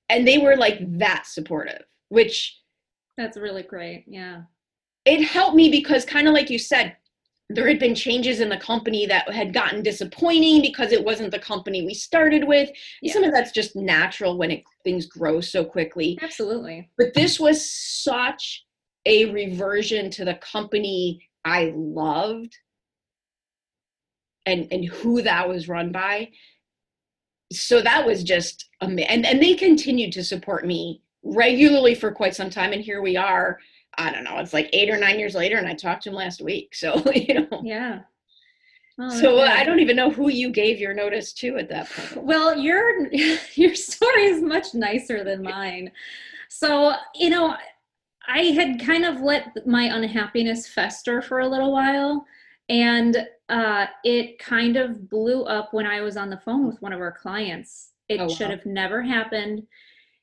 And 0.09 0.27
they 0.27 0.39
were 0.39 0.57
like 0.57 0.79
that 0.99 1.27
supportive, 1.27 1.83
which 2.09 2.59
that's 3.17 3.37
really 3.37 3.63
great. 3.63 4.05
Yeah. 4.07 4.43
It 5.05 5.23
helped 5.23 5.57
me 5.57 5.71
because, 5.71 6.05
kind 6.05 6.27
of 6.27 6.35
like 6.35 6.51
you 6.51 6.59
said, 6.59 6.97
there 7.49 7.69
had 7.69 7.79
been 7.79 7.95
changes 7.95 8.41
in 8.41 8.49
the 8.49 8.57
company 8.57 9.07
that 9.07 9.31
had 9.33 9.55
gotten 9.55 9.83
disappointing 9.83 10.63
because 10.63 10.91
it 10.91 11.05
wasn't 11.05 11.31
the 11.31 11.39
company 11.39 11.85
we 11.85 11.95
started 11.95 12.45
with. 12.45 12.71
Yeah. 13.03 13.13
Some 13.13 13.25
of 13.25 13.33
that's 13.33 13.53
just 13.53 13.77
natural 13.77 14.37
when 14.37 14.51
it, 14.51 14.65
things 14.85 15.07
grow 15.07 15.41
so 15.41 15.65
quickly. 15.65 16.19
Absolutely. 16.23 16.91
But 16.99 17.15
this 17.15 17.39
was 17.39 17.71
such 17.71 18.66
a 19.07 19.27
reversion 19.33 20.11
to 20.11 20.25
the 20.25 20.35
company 20.35 21.27
I 21.45 21.73
loved 21.75 22.57
and 24.45 24.69
and 24.71 24.85
who 24.85 25.23
that 25.23 25.49
was 25.49 25.69
run 25.69 25.93
by. 25.93 26.31
So 27.53 27.81
that 27.81 28.05
was 28.05 28.23
just 28.23 28.69
amazing. 28.81 29.11
and 29.11 29.27
and 29.27 29.43
they 29.43 29.55
continued 29.55 30.13
to 30.13 30.25
support 30.25 30.67
me 30.67 31.03
regularly 31.23 31.95
for 31.95 32.13
quite 32.13 32.35
some 32.37 32.51
time 32.51 32.73
and 32.73 32.83
here 32.83 33.01
we 33.01 33.17
are 33.17 33.59
I 33.99 34.13
don't 34.13 34.25
know, 34.25 34.39
it's 34.39 34.53
like 34.53 34.69
eight 34.73 34.91
or 34.91 34.99
nine 34.99 35.19
years 35.19 35.35
later, 35.35 35.57
and 35.57 35.67
I 35.67 35.75
talked 35.75 36.03
to 36.03 36.11
him 36.11 36.15
last 36.15 36.43
week. 36.43 36.75
So, 36.75 37.03
you 37.15 37.35
know. 37.35 37.63
Yeah. 37.65 38.01
Oh, 38.99 39.11
so 39.11 39.39
uh, 39.39 39.49
I 39.51 39.65
don't 39.65 39.81
even 39.81 39.97
know 39.97 40.11
who 40.11 40.31
you 40.31 40.51
gave 40.51 40.79
your 40.79 40.95
notice 40.95 41.33
to 41.35 41.57
at 41.59 41.69
that 41.69 41.91
point. 41.91 42.17
Well, 42.25 42.59
your 42.59 43.13
your 43.55 43.75
story 43.75 44.25
is 44.25 44.43
much 44.43 44.75
nicer 44.75 45.23
than 45.23 45.43
mine. 45.43 45.93
So, 46.49 46.95
you 47.15 47.31
know, 47.31 47.57
I 48.29 48.39
had 48.53 48.81
kind 48.85 49.05
of 49.05 49.21
let 49.21 49.67
my 49.67 49.85
unhappiness 49.85 50.69
fester 50.69 51.23
for 51.23 51.41
a 51.41 51.49
little 51.49 51.73
while, 51.73 52.27
and 52.69 53.27
uh, 53.49 53.87
it 54.05 54.39
kind 54.39 54.77
of 54.77 55.09
blew 55.09 55.45
up 55.45 55.73
when 55.73 55.87
I 55.87 56.01
was 56.01 56.17
on 56.17 56.31
the 56.31 56.39
phone 56.39 56.67
with 56.67 56.81
one 56.83 56.93
of 56.93 57.01
our 57.01 57.13
clients. 57.13 57.93
It 58.09 58.21
oh, 58.21 58.25
wow. 58.25 58.29
should 58.29 58.51
have 58.51 58.67
never 58.67 59.03
happened. 59.03 59.67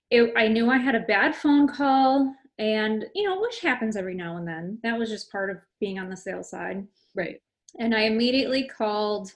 It, 0.10 0.33
I 0.36 0.48
knew 0.48 0.69
I 0.69 0.77
had 0.77 0.95
a 0.95 1.01
bad 1.01 1.36
phone 1.36 1.67
call 1.67 2.36
and 2.60 3.05
you 3.15 3.24
know 3.24 3.39
which 3.39 3.62
happens 3.62 3.95
every 3.95 4.13
now 4.13 4.38
and 4.38 4.48
then 4.48 4.77
that 4.83 4.98
was 4.98 5.10
just 5.10 5.31
part 5.31 5.50
of 5.50 5.57
being 5.79 5.98
on 5.98 6.10
the 6.10 6.15
sales 6.15 6.50
side 6.50 6.86
right 7.15 7.41
and 7.79 7.95
i 7.95 8.01
immediately 8.01 8.67
called 8.67 9.31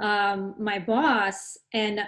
um, 0.00 0.54
my 0.58 0.78
boss 0.80 1.56
and 1.72 2.00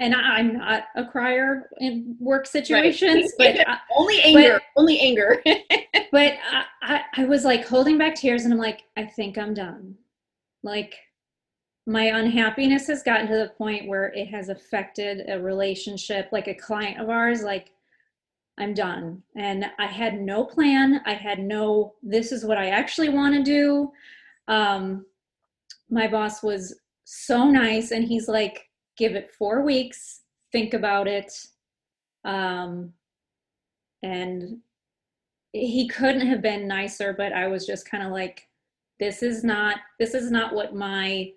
and 0.00 0.14
i'm 0.14 0.54
not 0.54 0.84
a 0.96 1.04
crier 1.04 1.70
in 1.78 2.16
work 2.18 2.46
situations 2.46 3.32
right. 3.38 3.60
but 3.66 3.78
only 3.96 4.20
anger 4.22 4.54
but, 4.54 4.80
only 4.80 4.98
anger 5.00 5.40
but 6.12 6.34
I, 6.50 6.64
I, 6.82 7.00
I 7.18 7.24
was 7.26 7.44
like 7.44 7.66
holding 7.66 7.96
back 7.96 8.16
tears 8.16 8.44
and 8.44 8.52
i'm 8.52 8.58
like 8.58 8.82
i 8.96 9.04
think 9.04 9.38
i'm 9.38 9.54
done 9.54 9.94
like 10.64 10.96
my 11.86 12.04
unhappiness 12.04 12.86
has 12.88 13.02
gotten 13.02 13.28
to 13.28 13.34
the 13.34 13.52
point 13.56 13.88
where 13.88 14.12
it 14.14 14.26
has 14.26 14.48
affected 14.48 15.28
a 15.28 15.40
relationship 15.40 16.28
like 16.32 16.48
a 16.48 16.54
client 16.54 17.00
of 17.00 17.08
ours 17.08 17.42
like 17.42 17.70
I'm 18.60 18.74
done. 18.74 19.22
And 19.36 19.64
I 19.78 19.86
had 19.86 20.20
no 20.20 20.44
plan. 20.44 21.00
I 21.06 21.14
had 21.14 21.38
no, 21.38 21.94
this 22.02 22.30
is 22.30 22.44
what 22.44 22.58
I 22.58 22.68
actually 22.68 23.08
want 23.08 23.34
to 23.34 23.42
do. 23.42 23.90
Um, 24.48 25.06
my 25.88 26.06
boss 26.06 26.42
was 26.42 26.78
so 27.04 27.50
nice 27.50 27.90
and 27.90 28.04
he's 28.04 28.28
like, 28.28 28.68
give 28.96 29.14
it 29.14 29.32
four 29.32 29.62
weeks, 29.62 30.20
think 30.52 30.74
about 30.74 31.08
it. 31.08 31.32
Um, 32.24 32.92
and 34.02 34.58
he 35.52 35.88
couldn't 35.88 36.26
have 36.26 36.42
been 36.42 36.68
nicer, 36.68 37.12
but 37.12 37.32
I 37.32 37.48
was 37.48 37.66
just 37.66 37.90
kind 37.90 38.04
of 38.04 38.12
like, 38.12 38.46
this 38.98 39.22
is 39.22 39.42
not, 39.42 39.76
this 39.98 40.14
is 40.14 40.30
not 40.30 40.54
what 40.54 40.74
my 40.74 41.32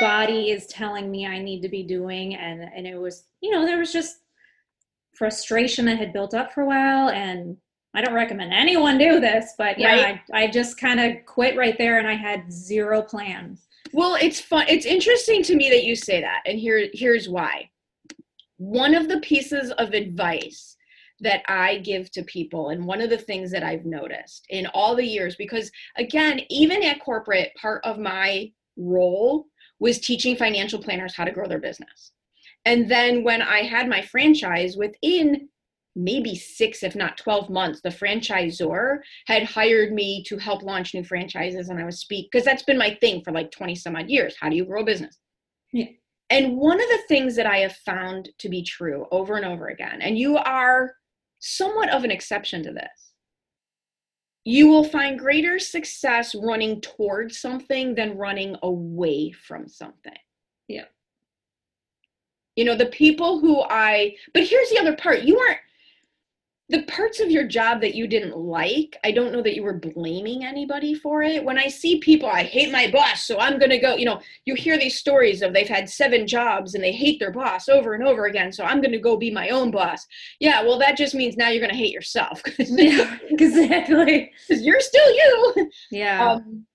body 0.00 0.50
is 0.50 0.66
telling 0.66 1.10
me 1.10 1.26
I 1.26 1.38
need 1.38 1.62
to 1.62 1.68
be 1.68 1.82
doing. 1.82 2.34
And, 2.34 2.62
and 2.62 2.86
it 2.86 2.96
was, 2.96 3.24
you 3.40 3.50
know, 3.50 3.64
there 3.64 3.78
was 3.78 3.92
just 3.92 4.18
frustration 5.14 5.84
that 5.86 5.98
had 5.98 6.12
built 6.12 6.34
up 6.34 6.52
for 6.52 6.62
a 6.62 6.66
while 6.66 7.10
and 7.10 7.56
I 7.94 8.02
don't 8.02 8.14
recommend 8.14 8.52
anyone 8.52 8.98
do 8.98 9.20
this, 9.20 9.54
but 9.58 9.78
yeah, 9.78 10.02
right. 10.02 10.20
I, 10.32 10.42
I 10.44 10.50
just 10.50 10.78
kind 10.78 11.00
of 11.00 11.24
quit 11.26 11.56
right 11.56 11.76
there 11.76 11.98
and 11.98 12.06
I 12.06 12.14
had 12.14 12.52
zero 12.52 13.02
plans. 13.02 13.66
Well, 13.92 14.16
it's 14.20 14.40
fun. 14.40 14.66
It's 14.68 14.86
interesting 14.86 15.42
to 15.44 15.56
me 15.56 15.68
that 15.70 15.84
you 15.84 15.96
say 15.96 16.20
that. 16.20 16.42
And 16.46 16.58
here, 16.58 16.88
here's 16.92 17.28
why. 17.28 17.70
One 18.58 18.94
of 18.94 19.08
the 19.08 19.20
pieces 19.20 19.70
of 19.72 19.92
advice 19.92 20.76
that 21.20 21.42
I 21.48 21.78
give 21.78 22.10
to 22.12 22.22
people, 22.22 22.70
and 22.70 22.86
one 22.86 23.00
of 23.00 23.10
the 23.10 23.18
things 23.18 23.50
that 23.50 23.62
I've 23.62 23.84
noticed 23.84 24.46
in 24.48 24.66
all 24.68 24.94
the 24.94 25.04
years, 25.04 25.36
because 25.36 25.70
again, 25.96 26.40
even 26.48 26.82
at 26.82 27.00
corporate, 27.00 27.52
part 27.60 27.84
of 27.84 27.98
my 27.98 28.50
role 28.76 29.46
was 29.80 29.98
teaching 29.98 30.36
financial 30.36 30.82
planners 30.82 31.14
how 31.14 31.24
to 31.24 31.32
grow 31.32 31.46
their 31.46 31.58
business. 31.58 32.12
And 32.64 32.90
then 32.90 33.24
when 33.24 33.42
I 33.42 33.62
had 33.62 33.88
my 33.88 34.02
franchise, 34.02 34.76
within 34.76 35.48
maybe 35.96 36.34
six, 36.34 36.82
if 36.82 36.94
not 36.94 37.16
12 37.16 37.50
months, 37.50 37.80
the 37.82 37.88
franchisor 37.88 38.98
had 39.26 39.42
hired 39.44 39.92
me 39.92 40.22
to 40.24 40.36
help 40.36 40.62
launch 40.62 40.94
new 40.94 41.04
franchises 41.04 41.68
and 41.68 41.80
I 41.80 41.84
was 41.84 42.00
speak 42.00 42.28
because 42.30 42.44
that's 42.44 42.62
been 42.62 42.78
my 42.78 42.96
thing 43.00 43.22
for 43.22 43.32
like 43.32 43.50
20 43.50 43.74
some 43.74 43.96
odd 43.96 44.08
years. 44.08 44.36
How 44.40 44.48
do 44.48 44.56
you 44.56 44.64
grow 44.64 44.82
a 44.82 44.84
business? 44.84 45.18
Yeah. 45.72 45.86
And 46.30 46.56
one 46.56 46.80
of 46.80 46.88
the 46.88 47.02
things 47.08 47.34
that 47.36 47.46
I 47.46 47.58
have 47.58 47.74
found 47.76 48.28
to 48.38 48.48
be 48.48 48.62
true 48.62 49.06
over 49.10 49.36
and 49.36 49.44
over 49.44 49.68
again, 49.68 50.00
and 50.00 50.16
you 50.16 50.36
are 50.36 50.94
somewhat 51.40 51.90
of 51.90 52.04
an 52.04 52.12
exception 52.12 52.62
to 52.62 52.72
this, 52.72 53.14
you 54.44 54.68
will 54.68 54.84
find 54.84 55.18
greater 55.18 55.58
success 55.58 56.34
running 56.34 56.80
towards 56.80 57.38
something 57.38 57.94
than 57.94 58.16
running 58.16 58.56
away 58.62 59.32
from 59.32 59.66
something. 59.66 60.12
Yeah 60.68 60.84
you 62.56 62.64
know 62.64 62.76
the 62.76 62.86
people 62.86 63.40
who 63.40 63.62
i 63.70 64.14
but 64.34 64.44
here's 64.44 64.68
the 64.70 64.78
other 64.78 64.94
part 64.94 65.22
you 65.22 65.34
weren't 65.34 65.58
the 66.70 66.82
parts 66.84 67.18
of 67.18 67.30
your 67.30 67.44
job 67.44 67.80
that 67.80 67.94
you 67.94 68.06
didn't 68.06 68.36
like 68.36 68.96
i 69.04 69.10
don't 69.10 69.32
know 69.32 69.42
that 69.42 69.54
you 69.56 69.62
were 69.62 69.74
blaming 69.74 70.44
anybody 70.44 70.94
for 70.94 71.22
it. 71.22 71.44
When 71.44 71.58
i 71.58 71.66
see 71.66 71.98
people 71.98 72.28
i 72.28 72.44
hate 72.44 72.70
my 72.70 72.90
boss 72.90 73.24
so 73.24 73.38
i'm 73.38 73.58
going 73.58 73.70
to 73.70 73.78
go 73.78 73.96
you 73.96 74.04
know 74.04 74.20
you 74.44 74.54
hear 74.54 74.78
these 74.78 74.98
stories 74.98 75.42
of 75.42 75.52
they've 75.52 75.68
had 75.68 75.88
seven 75.88 76.26
jobs 76.26 76.74
and 76.74 76.82
they 76.82 76.92
hate 76.92 77.18
their 77.18 77.32
boss 77.32 77.68
over 77.68 77.94
and 77.94 78.04
over 78.04 78.26
again 78.26 78.52
so 78.52 78.64
i'm 78.64 78.80
going 78.80 78.92
to 78.92 78.98
go 78.98 79.16
be 79.16 79.30
my 79.30 79.50
own 79.50 79.70
boss. 79.70 80.06
Yeah 80.38 80.62
well 80.62 80.78
that 80.78 80.96
just 80.96 81.14
means 81.14 81.36
now 81.36 81.48
you're 81.48 81.60
going 81.60 81.72
to 81.72 81.76
hate 81.76 81.92
yourself. 81.92 82.42
Yeah 82.58 83.18
exactly. 83.28 84.32
Because 84.48 84.64
you're 84.64 84.80
still 84.80 85.14
you. 85.14 85.70
Yeah. 85.90 86.32
Um, 86.32 86.66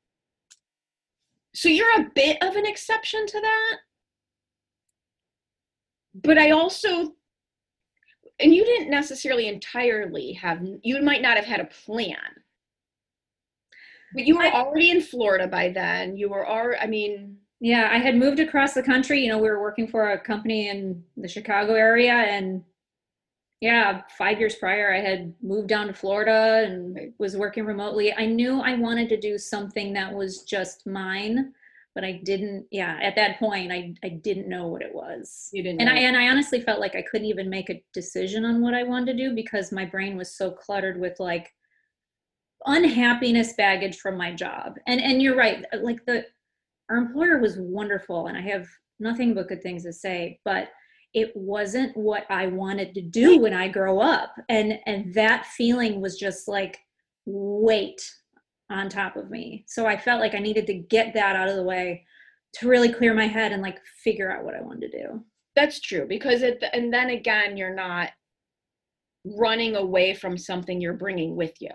so 1.53 1.69
you're 1.69 2.01
a 2.01 2.09
bit 2.13 2.37
of 2.41 2.55
an 2.55 2.65
exception 2.65 3.25
to 3.27 3.41
that. 3.41 3.77
But 6.13 6.37
I 6.37 6.51
also 6.51 7.14
and 8.39 8.53
you 8.53 8.65
didn't 8.65 8.89
necessarily 8.89 9.47
entirely 9.47 10.33
have 10.33 10.65
you 10.83 11.01
might 11.01 11.21
not 11.21 11.37
have 11.37 11.45
had 11.45 11.59
a 11.59 11.65
plan. 11.65 12.17
But 14.13 14.25
you 14.25 14.37
were 14.37 14.45
already 14.45 14.91
in 14.91 15.01
florida 15.01 15.47
by 15.47 15.69
then. 15.69 16.17
You 16.17 16.29
were 16.29 16.47
already 16.47 16.79
i 16.81 16.87
mean 16.87 17.37
yeah 17.59 17.89
i 17.91 17.97
had 17.97 18.17
moved 18.17 18.39
across 18.39 18.73
the 18.73 18.83
country. 18.83 19.21
You 19.21 19.29
know 19.29 19.37
we 19.37 19.49
were 19.49 19.61
working 19.61 19.87
for 19.87 20.11
a 20.11 20.19
company 20.19 20.69
in 20.69 21.03
the 21.17 21.27
chicago 21.27 21.73
area 21.73 22.13
and 22.13 22.63
yeah 23.61 24.01
five 24.17 24.37
years 24.39 24.55
prior 24.55 24.93
i 24.93 24.99
had 24.99 25.33
moved 25.41 25.69
down 25.69 25.87
to 25.87 25.93
florida 25.93 26.65
and 26.65 27.13
was 27.17 27.37
working 27.37 27.65
remotely. 27.65 28.13
I 28.13 28.25
knew 28.25 28.59
i 28.61 28.75
wanted 28.75 29.09
to 29.09 29.19
do 29.19 29.37
something 29.37 29.93
that 29.93 30.13
was 30.13 30.43
just 30.43 30.85
mine 30.85 31.53
but 31.95 32.03
I 32.03 32.21
didn't. 32.23 32.67
Yeah, 32.71 32.99
at 33.01 33.15
that 33.15 33.39
point, 33.39 33.71
I 33.71 33.95
I 34.03 34.09
didn't 34.09 34.49
know 34.49 34.67
what 34.67 34.81
it 34.81 34.93
was. 34.93 35.49
You 35.53 35.63
didn't. 35.63 35.81
And. 35.81 35.89
I 35.89 35.97
and 35.99 36.17
I 36.17 36.27
honestly 36.27 36.61
felt 36.61 36.81
like 36.81 36.95
I 36.95 37.01
couldn't 37.09 37.27
even 37.27 37.49
make 37.49 37.69
a 37.69 37.81
decision 37.93 38.43
on 38.45 38.61
what 38.61 38.73
I 38.73 38.83
wanted 38.83 39.17
to 39.17 39.23
do 39.23 39.33
because 39.33 39.71
my 39.71 39.85
brain 39.85 40.17
was 40.17 40.35
so 40.37 40.51
cluttered 40.51 40.99
with 40.99 41.19
like 41.19 41.49
unhappiness 42.65 43.53
baggage 43.53 43.99
from 43.99 44.17
my 44.17 44.33
job. 44.33 44.75
And 44.87 45.01
and 45.01 45.21
you're 45.21 45.37
right. 45.37 45.65
Uh, 45.73 45.77
like 45.81 46.05
the 46.05 46.25
our 46.89 46.97
employer 46.97 47.39
was 47.39 47.57
wonderful, 47.57 48.27
and 48.27 48.37
I 48.37 48.41
have 48.41 48.67
nothing 48.99 49.33
but 49.33 49.47
good 49.47 49.63
things 49.63 49.83
to 49.83 49.93
say, 49.93 50.39
but 50.43 50.69
it 51.13 51.31
wasn't 51.33 51.95
what 51.95 52.25
I 52.29 52.47
wanted 52.47 52.93
to 52.95 53.01
do 53.01 53.39
when 53.39 53.53
I 53.53 53.69
grow 53.69 53.99
up. 53.99 54.35
And 54.49 54.79
and 54.85 55.13
that 55.13 55.45
feeling 55.45 56.01
was 56.01 56.19
just 56.19 56.47
like 56.47 56.77
wait 57.25 58.01
on 58.69 58.89
top 58.89 59.15
of 59.15 59.29
me. 59.29 59.63
So 59.67 59.85
I 59.85 59.97
felt 59.97 60.19
like 60.21 60.33
I 60.35 60.39
needed 60.39 60.65
to 60.67 60.73
get 60.73 61.13
that 61.13 61.35
out 61.35 61.47
of 61.49 61.55
the 61.55 61.63
way 61.63 62.05
to 62.55 62.67
really 62.67 62.91
clear 62.91 63.13
my 63.13 63.27
head 63.27 63.51
and 63.51 63.61
like 63.61 63.79
figure 64.03 64.31
out 64.31 64.43
what 64.43 64.55
I 64.55 64.61
wanted 64.61 64.91
to 64.91 64.97
do. 65.03 65.23
That's 65.55 65.79
true 65.79 66.05
because 66.07 66.41
it 66.41 66.63
and 66.73 66.91
then 66.93 67.09
again 67.11 67.57
you're 67.57 67.75
not 67.75 68.09
running 69.25 69.75
away 69.75 70.13
from 70.13 70.37
something 70.37 70.79
you're 70.81 70.93
bringing 70.93 71.35
with 71.35 71.53
you. 71.59 71.71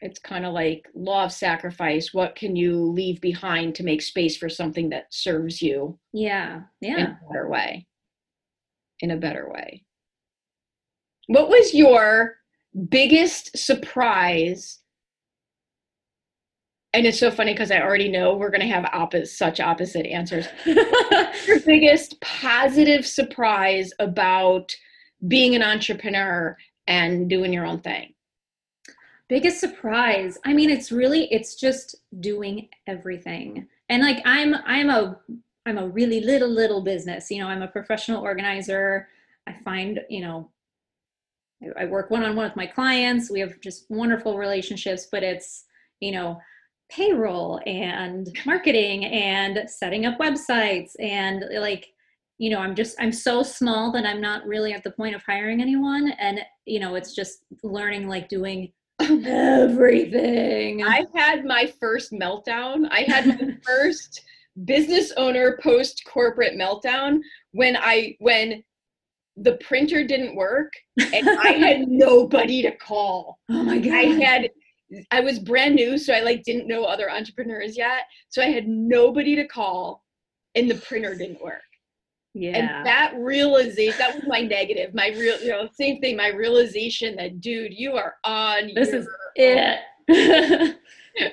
it's 0.00 0.18
kind 0.20 0.46
of 0.46 0.52
like 0.54 0.86
law 0.94 1.24
of 1.24 1.32
sacrifice 1.32 2.14
what 2.14 2.34
can 2.36 2.54
you 2.56 2.76
leave 2.92 3.20
behind 3.20 3.74
to 3.74 3.82
make 3.82 4.00
space 4.00 4.36
for 4.36 4.48
something 4.48 4.88
that 4.90 5.06
serves 5.10 5.60
you 5.60 5.98
yeah 6.12 6.60
Yeah. 6.80 6.96
in 6.98 7.00
a 7.06 7.18
better 7.28 7.48
way 7.50 7.86
in 9.00 9.10
a 9.10 9.16
better 9.16 9.50
way 9.52 9.84
what 11.26 11.48
was 11.48 11.74
your 11.74 12.36
biggest 12.88 13.58
surprise 13.58 14.78
and 16.94 17.06
it's 17.06 17.18
so 17.18 17.30
funny 17.30 17.52
because 17.52 17.70
i 17.70 17.80
already 17.80 18.08
know 18.08 18.34
we're 18.34 18.50
going 18.50 18.60
to 18.60 18.66
have 18.66 18.84
opposite 18.92 19.28
such 19.28 19.60
opposite 19.60 20.06
answers. 20.06 20.46
Your 21.46 21.60
biggest 21.60 22.20
positive 22.20 23.06
surprise 23.06 23.92
about 23.98 24.74
being 25.26 25.54
an 25.54 25.62
entrepreneur 25.62 26.56
and 26.86 27.28
doing 27.28 27.52
your 27.52 27.66
own 27.66 27.80
thing? 27.80 28.14
Biggest 29.28 29.60
surprise? 29.60 30.38
I 30.44 30.52
mean 30.54 30.70
it's 30.70 30.90
really 30.92 31.24
it's 31.32 31.54
just 31.56 31.96
doing 32.20 32.68
everything. 32.86 33.66
And 33.88 34.02
like 34.02 34.22
i'm 34.24 34.54
i'm 34.66 34.90
a 34.90 35.18
i'm 35.66 35.78
a 35.78 35.88
really 35.88 36.20
little 36.20 36.48
little 36.48 36.82
business 36.82 37.30
you 37.30 37.42
know 37.42 37.48
i'm 37.48 37.62
a 37.62 37.68
professional 37.68 38.22
organizer. 38.22 39.08
I 39.46 39.52
find 39.64 40.00
you 40.08 40.20
know 40.22 40.50
i 41.76 41.84
work 41.84 42.10
one-on-one 42.10 42.44
with 42.46 42.56
my 42.56 42.66
clients. 42.66 43.30
We 43.30 43.40
have 43.40 43.60
just 43.60 43.86
wonderful 43.90 44.38
relationships 44.38 45.08
but 45.10 45.22
it's 45.22 45.64
you 46.00 46.12
know 46.12 46.40
payroll 46.90 47.60
and 47.66 48.28
marketing 48.46 49.04
and 49.04 49.68
setting 49.68 50.06
up 50.06 50.18
websites 50.18 50.92
and 51.00 51.44
like 51.60 51.88
you 52.38 52.50
know 52.50 52.58
i'm 52.58 52.74
just 52.74 52.96
i'm 52.98 53.12
so 53.12 53.42
small 53.42 53.92
that 53.92 54.06
i'm 54.06 54.20
not 54.20 54.46
really 54.46 54.72
at 54.72 54.82
the 54.82 54.90
point 54.92 55.14
of 55.14 55.22
hiring 55.22 55.60
anyone 55.60 56.12
and 56.18 56.40
you 56.64 56.80
know 56.80 56.94
it's 56.94 57.14
just 57.14 57.44
learning 57.62 58.08
like 58.08 58.28
doing 58.28 58.72
everything 59.00 60.82
I 60.82 61.04
had 61.14 61.44
my 61.44 61.72
first 61.80 62.12
meltdown. 62.12 62.88
I 62.90 63.00
had 63.06 63.26
my 63.26 63.56
first 63.64 64.22
business 64.64 65.12
owner 65.16 65.58
post 65.62 66.02
corporate 66.04 66.54
meltdown 66.54 67.20
when 67.52 67.76
I 67.76 68.16
when 68.18 68.62
the 69.36 69.56
printer 69.58 70.02
didn't 70.02 70.34
work 70.34 70.72
and 70.98 71.28
I 71.28 71.52
had 71.52 71.82
nobody 71.88 72.62
to 72.62 72.72
call. 72.72 73.38
oh 73.50 73.62
my 73.62 73.78
god 73.78 73.94
I 73.94 74.02
had 74.02 74.50
I 75.10 75.20
was 75.20 75.38
brand 75.38 75.74
new 75.74 75.98
so 75.98 76.14
I 76.14 76.20
like 76.20 76.44
didn't 76.44 76.68
know 76.68 76.84
other 76.84 77.10
entrepreneurs 77.10 77.76
yet. 77.76 78.02
So 78.28 78.42
I 78.42 78.46
had 78.46 78.66
nobody 78.66 79.36
to 79.36 79.46
call 79.46 80.04
and 80.54 80.70
the 80.70 80.76
printer 80.76 81.14
didn't 81.14 81.42
work. 81.42 81.62
yeah 82.34 82.56
And 82.56 82.86
that 82.86 83.14
realization 83.18 83.98
that 83.98 84.14
was 84.14 84.24
my 84.26 84.40
negative. 84.40 84.94
My 84.94 85.08
real 85.08 85.40
you 85.40 85.50
know, 85.50 85.68
same 85.72 86.00
thing, 86.00 86.16
my 86.16 86.28
realization 86.28 87.16
that 87.16 87.40
dude, 87.40 87.74
you 87.74 87.94
are 87.94 88.14
on 88.24 88.70
This 88.74 88.90
your 88.90 89.00
is 89.00 89.08
it 89.36 89.80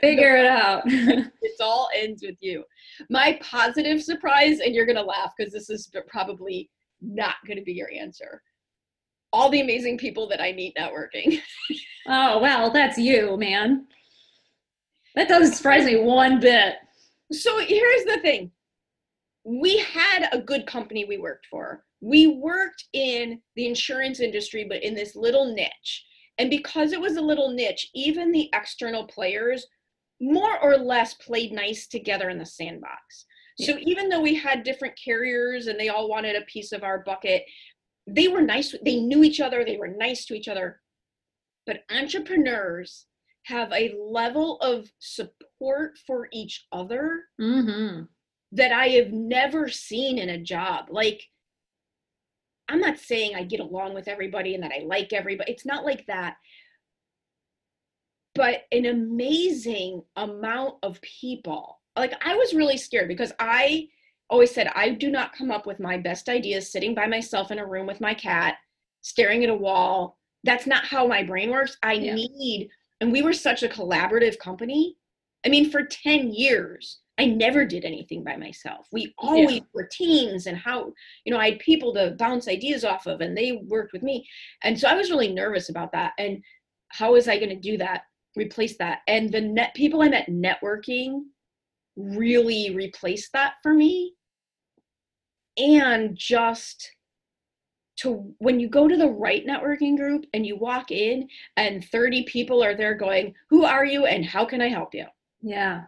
figure 0.01 0.35
it 0.35 0.45
out 0.45 0.81
it 0.85 1.61
all 1.61 1.89
ends 1.95 2.23
with 2.25 2.37
you. 2.41 2.63
My 3.09 3.39
positive 3.41 4.01
surprise, 4.03 4.59
and 4.59 4.73
you're 4.73 4.85
gonna 4.85 5.03
laugh 5.03 5.33
because 5.37 5.53
this 5.53 5.69
is 5.69 5.89
probably 6.07 6.69
not 7.01 7.35
gonna 7.47 7.61
be 7.61 7.73
your 7.73 7.91
answer. 7.91 8.41
All 9.35 9.49
the 9.49 9.61
amazing 9.61 9.97
people 9.97 10.27
that 10.29 10.41
I 10.41 10.53
meet 10.53 10.75
networking. 10.75 11.41
oh 12.07 12.39
well 12.39 12.71
that's 12.71 12.97
you 12.97 13.35
man 13.37 13.87
that 15.15 15.27
doesn't 15.27 15.55
surprise 15.55 15.85
me 15.85 15.97
one 15.97 16.39
bit 16.39 16.75
So 17.31 17.59
here's 17.59 18.05
the 18.05 18.19
thing. 18.21 18.51
We 19.43 19.77
had 19.77 20.29
a 20.31 20.39
good 20.39 20.65
company 20.65 21.05
we 21.05 21.17
worked 21.17 21.47
for. 21.47 21.83
We 22.01 22.27
worked 22.27 22.85
in 22.93 23.41
the 23.55 23.67
insurance 23.67 24.19
industry, 24.19 24.63
but 24.63 24.83
in 24.83 24.95
this 24.95 25.15
little 25.15 25.53
niche. 25.53 26.05
And 26.37 26.49
because 26.49 26.91
it 26.91 27.01
was 27.01 27.17
a 27.17 27.21
little 27.21 27.51
niche, 27.51 27.89
even 27.93 28.31
the 28.31 28.49
external 28.53 29.07
players 29.07 29.65
more 30.21 30.59
or 30.61 30.77
less 30.77 31.13
played 31.15 31.51
nice 31.51 31.87
together 31.87 32.29
in 32.29 32.37
the 32.37 32.45
sandbox. 32.45 33.25
So 33.57 33.77
even 33.81 34.09
though 34.09 34.21
we 34.21 34.35
had 34.35 34.63
different 34.63 34.99
carriers 35.01 35.67
and 35.67 35.79
they 35.79 35.87
all 35.87 36.09
wanted 36.09 36.35
a 36.35 36.45
piece 36.45 36.73
of 36.73 36.83
our 36.83 37.03
bucket, 37.03 37.45
they 38.07 38.27
were 38.27 38.41
nice. 38.41 38.75
They 38.83 38.99
knew 38.99 39.23
each 39.23 39.39
other. 39.39 39.63
They 39.63 39.77
were 39.77 39.87
nice 39.87 40.25
to 40.25 40.35
each 40.35 40.47
other. 40.47 40.81
But 41.65 41.83
entrepreneurs 41.89 43.05
have 43.45 43.71
a 43.71 43.95
level 43.99 44.57
of 44.59 44.87
support 44.99 45.97
for 46.05 46.27
each 46.31 46.65
other 46.71 47.23
mm-hmm. 47.39 48.03
that 48.51 48.71
I 48.71 48.87
have 48.89 49.11
never 49.11 49.69
seen 49.69 50.17
in 50.17 50.29
a 50.29 50.41
job. 50.41 50.87
Like, 50.89 51.23
I'm 52.67 52.79
not 52.79 52.99
saying 52.99 53.35
I 53.35 53.43
get 53.43 53.59
along 53.59 53.93
with 53.93 54.07
everybody 54.07 54.55
and 54.55 54.63
that 54.63 54.71
I 54.71 54.83
like 54.85 55.13
everybody. 55.13 55.51
It's 55.51 55.65
not 55.65 55.85
like 55.85 56.05
that. 56.07 56.37
But 58.33 58.63
an 58.71 58.85
amazing 58.85 60.03
amount 60.15 60.75
of 60.83 60.99
people. 61.01 61.79
Like, 61.95 62.13
I 62.23 62.35
was 62.35 62.53
really 62.53 62.77
scared 62.77 63.07
because 63.07 63.31
I 63.39 63.87
always 64.29 64.51
said, 64.53 64.67
I 64.75 64.89
do 64.89 65.11
not 65.11 65.35
come 65.35 65.51
up 65.51 65.65
with 65.65 65.79
my 65.79 65.97
best 65.97 66.29
ideas 66.29 66.71
sitting 66.71 66.95
by 66.95 67.07
myself 67.07 67.51
in 67.51 67.59
a 67.59 67.65
room 67.65 67.85
with 67.85 68.01
my 68.01 68.13
cat, 68.13 68.55
staring 69.01 69.43
at 69.43 69.49
a 69.49 69.55
wall. 69.55 70.17
That's 70.43 70.67
not 70.67 70.85
how 70.85 71.07
my 71.07 71.23
brain 71.23 71.51
works. 71.51 71.77
I 71.83 71.93
Yeah. 71.93 72.15
need, 72.15 72.69
and 73.01 73.11
we 73.11 73.21
were 73.21 73.33
such 73.33 73.63
a 73.63 73.67
collaborative 73.69 74.37
company. 74.39 74.95
I 75.45 75.49
mean, 75.49 75.69
for 75.69 75.83
10 75.83 76.31
years, 76.31 76.99
I 77.17 77.25
never 77.25 77.65
did 77.65 77.85
anything 77.85 78.23
by 78.23 78.35
myself. 78.35 78.87
We 78.91 79.13
always 79.17 79.61
were 79.73 79.87
teams 79.89 80.47
and 80.47 80.57
how, 80.57 80.91
you 81.23 81.31
know, 81.31 81.39
I 81.39 81.51
had 81.51 81.59
people 81.59 81.93
to 81.93 82.15
bounce 82.17 82.47
ideas 82.47 82.83
off 82.83 83.05
of 83.05 83.21
and 83.21 83.37
they 83.37 83.53
worked 83.53 83.93
with 83.93 84.03
me. 84.03 84.27
And 84.63 84.77
so 84.77 84.89
I 84.89 84.95
was 84.95 85.11
really 85.11 85.31
nervous 85.31 85.69
about 85.69 85.91
that. 85.93 86.13
And 86.17 86.43
how 86.89 87.13
was 87.13 87.27
I 87.27 87.37
going 87.37 87.49
to 87.49 87.55
do 87.55 87.77
that? 87.77 88.03
Replace 88.35 88.77
that. 88.77 88.99
And 89.07 89.31
the 89.31 89.39
net 89.39 89.73
people 89.75 90.01
I 90.01 90.09
met 90.09 90.27
networking 90.27 91.21
really 91.95 92.75
replaced 92.75 93.31
that 93.33 93.53
for 93.63 93.73
me. 93.73 94.13
And 95.57 96.15
just 96.15 96.91
to 97.97 98.33
when 98.39 98.59
you 98.59 98.67
go 98.67 98.87
to 98.87 98.97
the 98.97 99.07
right 99.09 99.45
networking 99.45 99.95
group 99.95 100.25
and 100.33 100.45
you 100.45 100.57
walk 100.57 100.91
in 100.91 101.29
and 101.55 101.85
30 101.85 102.23
people 102.23 102.61
are 102.61 102.75
there 102.75 102.93
going, 102.93 103.33
Who 103.49 103.63
are 103.63 103.85
you 103.85 104.05
and 104.05 104.25
how 104.25 104.45
can 104.45 104.61
I 104.61 104.67
help 104.69 104.93
you? 104.93 105.05
yeah 105.41 105.83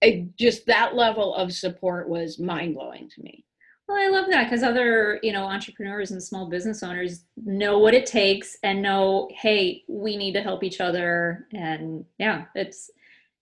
it, 0.00 0.36
just 0.36 0.66
that 0.66 0.94
level 0.94 1.34
of 1.34 1.52
support 1.52 2.08
was 2.08 2.38
mind 2.38 2.74
blowing 2.74 3.08
to 3.10 3.22
me. 3.22 3.44
Well, 3.88 3.98
I 3.98 4.08
love 4.08 4.26
that 4.30 4.44
because 4.44 4.62
other, 4.62 5.20
you 5.22 5.32
know, 5.32 5.44
entrepreneurs 5.44 6.10
and 6.10 6.22
small 6.22 6.48
business 6.48 6.82
owners 6.82 7.24
know 7.36 7.78
what 7.78 7.94
it 7.94 8.04
takes 8.04 8.56
and 8.62 8.82
know, 8.82 9.28
hey, 9.32 9.84
we 9.88 10.16
need 10.16 10.32
to 10.32 10.42
help 10.42 10.64
each 10.64 10.80
other. 10.80 11.46
And 11.52 12.04
yeah, 12.18 12.46
it's 12.54 12.90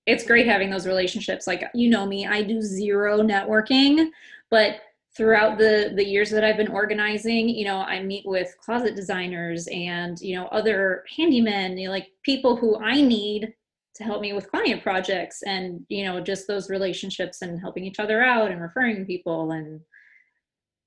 it's 0.06 0.26
great 0.26 0.46
having 0.46 0.70
those 0.70 0.86
relationships. 0.86 1.46
Like 1.46 1.64
you 1.74 1.88
know 1.88 2.06
me, 2.06 2.26
I 2.26 2.42
do 2.42 2.60
zero 2.60 3.20
networking, 3.22 4.10
but 4.50 4.80
throughout 5.16 5.58
the 5.58 5.92
the 5.94 6.04
years 6.04 6.30
that 6.30 6.44
I've 6.44 6.56
been 6.56 6.68
organizing, 6.68 7.48
you 7.48 7.64
know, 7.64 7.78
I 7.78 8.02
meet 8.02 8.26
with 8.26 8.54
closet 8.58 8.96
designers 8.96 9.66
and 9.68 10.20
you 10.20 10.36
know 10.36 10.46
other 10.46 11.04
handymen, 11.16 11.78
you 11.78 11.86
know, 11.86 11.92
like 11.92 12.08
people 12.24 12.56
who 12.56 12.78
I 12.78 13.00
need 13.00 13.54
to 13.96 14.04
help 14.04 14.20
me 14.20 14.32
with 14.32 14.50
client 14.50 14.82
projects 14.82 15.42
and 15.42 15.84
you 15.88 16.04
know 16.04 16.20
just 16.20 16.46
those 16.48 16.70
relationships 16.70 17.42
and 17.42 17.60
helping 17.60 17.84
each 17.84 18.00
other 18.00 18.22
out 18.22 18.50
and 18.50 18.60
referring 18.60 19.06
people 19.06 19.52
and 19.52 19.80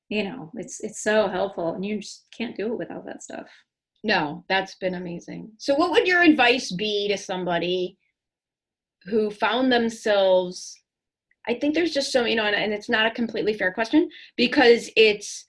you 0.09 0.23
know 0.23 0.51
it's 0.55 0.81
it's 0.81 1.01
so 1.01 1.27
helpful 1.29 1.73
and 1.73 1.85
you 1.85 1.99
just 2.01 2.25
can't 2.37 2.57
do 2.57 2.67
it 2.73 2.77
without 2.77 3.05
that 3.05 3.23
stuff 3.23 3.47
No, 4.03 4.45
that's 4.47 4.75
been 4.75 4.95
amazing. 4.95 5.51
So, 5.57 5.75
what 5.75 5.91
would 5.91 6.07
your 6.07 6.21
advice 6.21 6.71
be 6.71 7.07
to 7.09 7.17
somebody 7.17 7.97
who 9.05 9.31
found 9.31 9.71
themselves? 9.71 10.81
I 11.47 11.53
think 11.53 11.75
there's 11.75 11.93
just 11.93 12.11
so, 12.11 12.25
you 12.25 12.35
know, 12.35 12.45
and, 12.45 12.55
and 12.55 12.73
it's 12.73 12.89
not 12.89 13.05
a 13.05 13.11
completely 13.11 13.53
fair 13.53 13.71
question 13.71 14.09
because 14.35 14.89
it's 14.95 15.47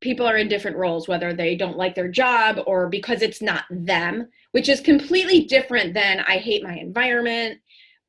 people 0.00 0.26
are 0.26 0.36
in 0.36 0.48
different 0.48 0.76
roles, 0.76 1.06
whether 1.06 1.32
they 1.32 1.54
don't 1.54 1.76
like 1.76 1.94
their 1.94 2.08
job 2.08 2.58
or 2.66 2.88
because 2.88 3.22
it's 3.22 3.42
not 3.42 3.64
them, 3.70 4.28
which 4.52 4.68
is 4.68 4.80
completely 4.80 5.44
different 5.44 5.94
than 5.94 6.20
I 6.20 6.38
hate 6.38 6.64
my 6.64 6.74
environment. 6.74 7.60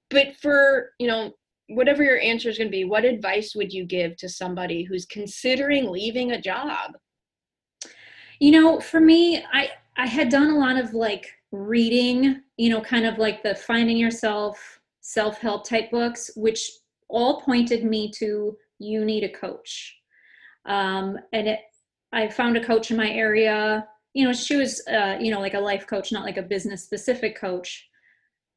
But 0.09 0.35
for, 0.41 0.91
you 0.97 1.07
know, 1.07 1.33
whatever 1.67 2.03
your 2.03 2.19
answer 2.19 2.49
is 2.49 2.57
going 2.57 2.69
to 2.69 2.71
be, 2.71 2.83
what 2.83 3.05
advice 3.05 3.53
would 3.55 3.71
you 3.71 3.85
give 3.85 4.15
to 4.17 4.29
somebody 4.29 4.83
who's 4.83 5.05
considering 5.05 5.89
leaving 5.89 6.31
a 6.31 6.41
job? 6.41 6.93
you 8.43 8.51
know 8.51 8.79
for 8.79 8.99
me 8.99 9.41
i 9.53 9.69
i 9.95 10.05
had 10.05 10.27
done 10.27 10.49
a 10.49 10.57
lot 10.57 10.77
of 10.77 10.93
like 10.93 11.31
reading 11.51 12.41
you 12.57 12.69
know 12.69 12.81
kind 12.81 13.05
of 13.05 13.17
like 13.17 13.43
the 13.43 13.55
finding 13.55 13.97
yourself 13.97 14.79
self-help 15.01 15.67
type 15.67 15.91
books 15.91 16.31
which 16.35 16.69
all 17.09 17.41
pointed 17.41 17.83
me 17.83 18.09
to 18.09 18.57
you 18.79 19.05
need 19.05 19.23
a 19.23 19.29
coach. 19.29 19.97
Um, 20.65 21.17
and 21.31 21.47
it 21.47 21.59
i 22.11 22.27
found 22.29 22.55
a 22.55 22.63
coach 22.63 22.91
in 22.91 22.97
my 22.97 23.09
area 23.09 23.87
you 24.13 24.23
know 24.23 24.33
she 24.33 24.55
was 24.55 24.81
uh, 24.87 25.17
you 25.19 25.31
know 25.31 25.39
like 25.39 25.55
a 25.55 25.59
life 25.59 25.87
coach 25.87 26.11
not 26.11 26.23
like 26.23 26.37
a 26.37 26.41
business 26.41 26.83
specific 26.83 27.35
coach. 27.35 27.87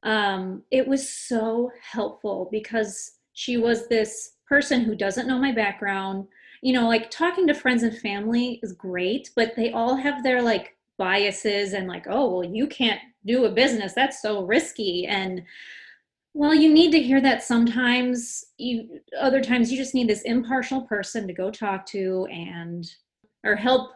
Um, 0.03 0.63
it 0.71 0.87
was 0.87 1.09
so 1.09 1.71
helpful 1.81 2.49
because 2.53 3.13
she 3.33 3.57
was 3.57 3.89
this 3.89 4.33
person 4.49 4.83
who 4.83 4.95
doesn't 4.95 5.27
know 5.27 5.39
my 5.39 5.53
background. 5.53 6.29
You 6.63 6.75
know 6.75 6.87
like 6.87 7.11
talking 7.11 7.47
to 7.49 7.55
friends 7.55 7.83
and 7.83 7.97
family 7.99 8.61
is 8.63 8.73
great 8.73 9.31
but 9.37 9.55
they 9.57 9.73
all 9.73 9.97
have 9.97 10.23
their 10.23 10.43
like 10.43 10.76
biases 10.99 11.73
and 11.73 11.87
like 11.89 12.07
oh 12.09 12.31
well 12.31 12.45
you 12.45 12.67
can't 12.67 13.01
do 13.25 13.45
a 13.45 13.51
business 13.51 13.93
that's 13.93 14.23
so 14.23 14.45
risky 14.45 15.07
and 15.07 15.43
well 16.35 16.55
you 16.55 16.73
need 16.73 16.91
to 16.91 17.03
hear 17.03 17.21
that 17.21 17.43
sometimes 17.43 18.47
you 18.59 19.01
other 19.21 19.43
times 19.43 19.71
you 19.71 19.77
just 19.77 19.95
need 19.95 20.09
this 20.09 20.23
impartial 20.23 20.83
person 20.83 21.27
to 21.27 21.33
go 21.33 21.51
talk 21.51 21.85
to 21.87 22.27
and 22.31 22.91
or 23.45 23.57
help 23.57 23.91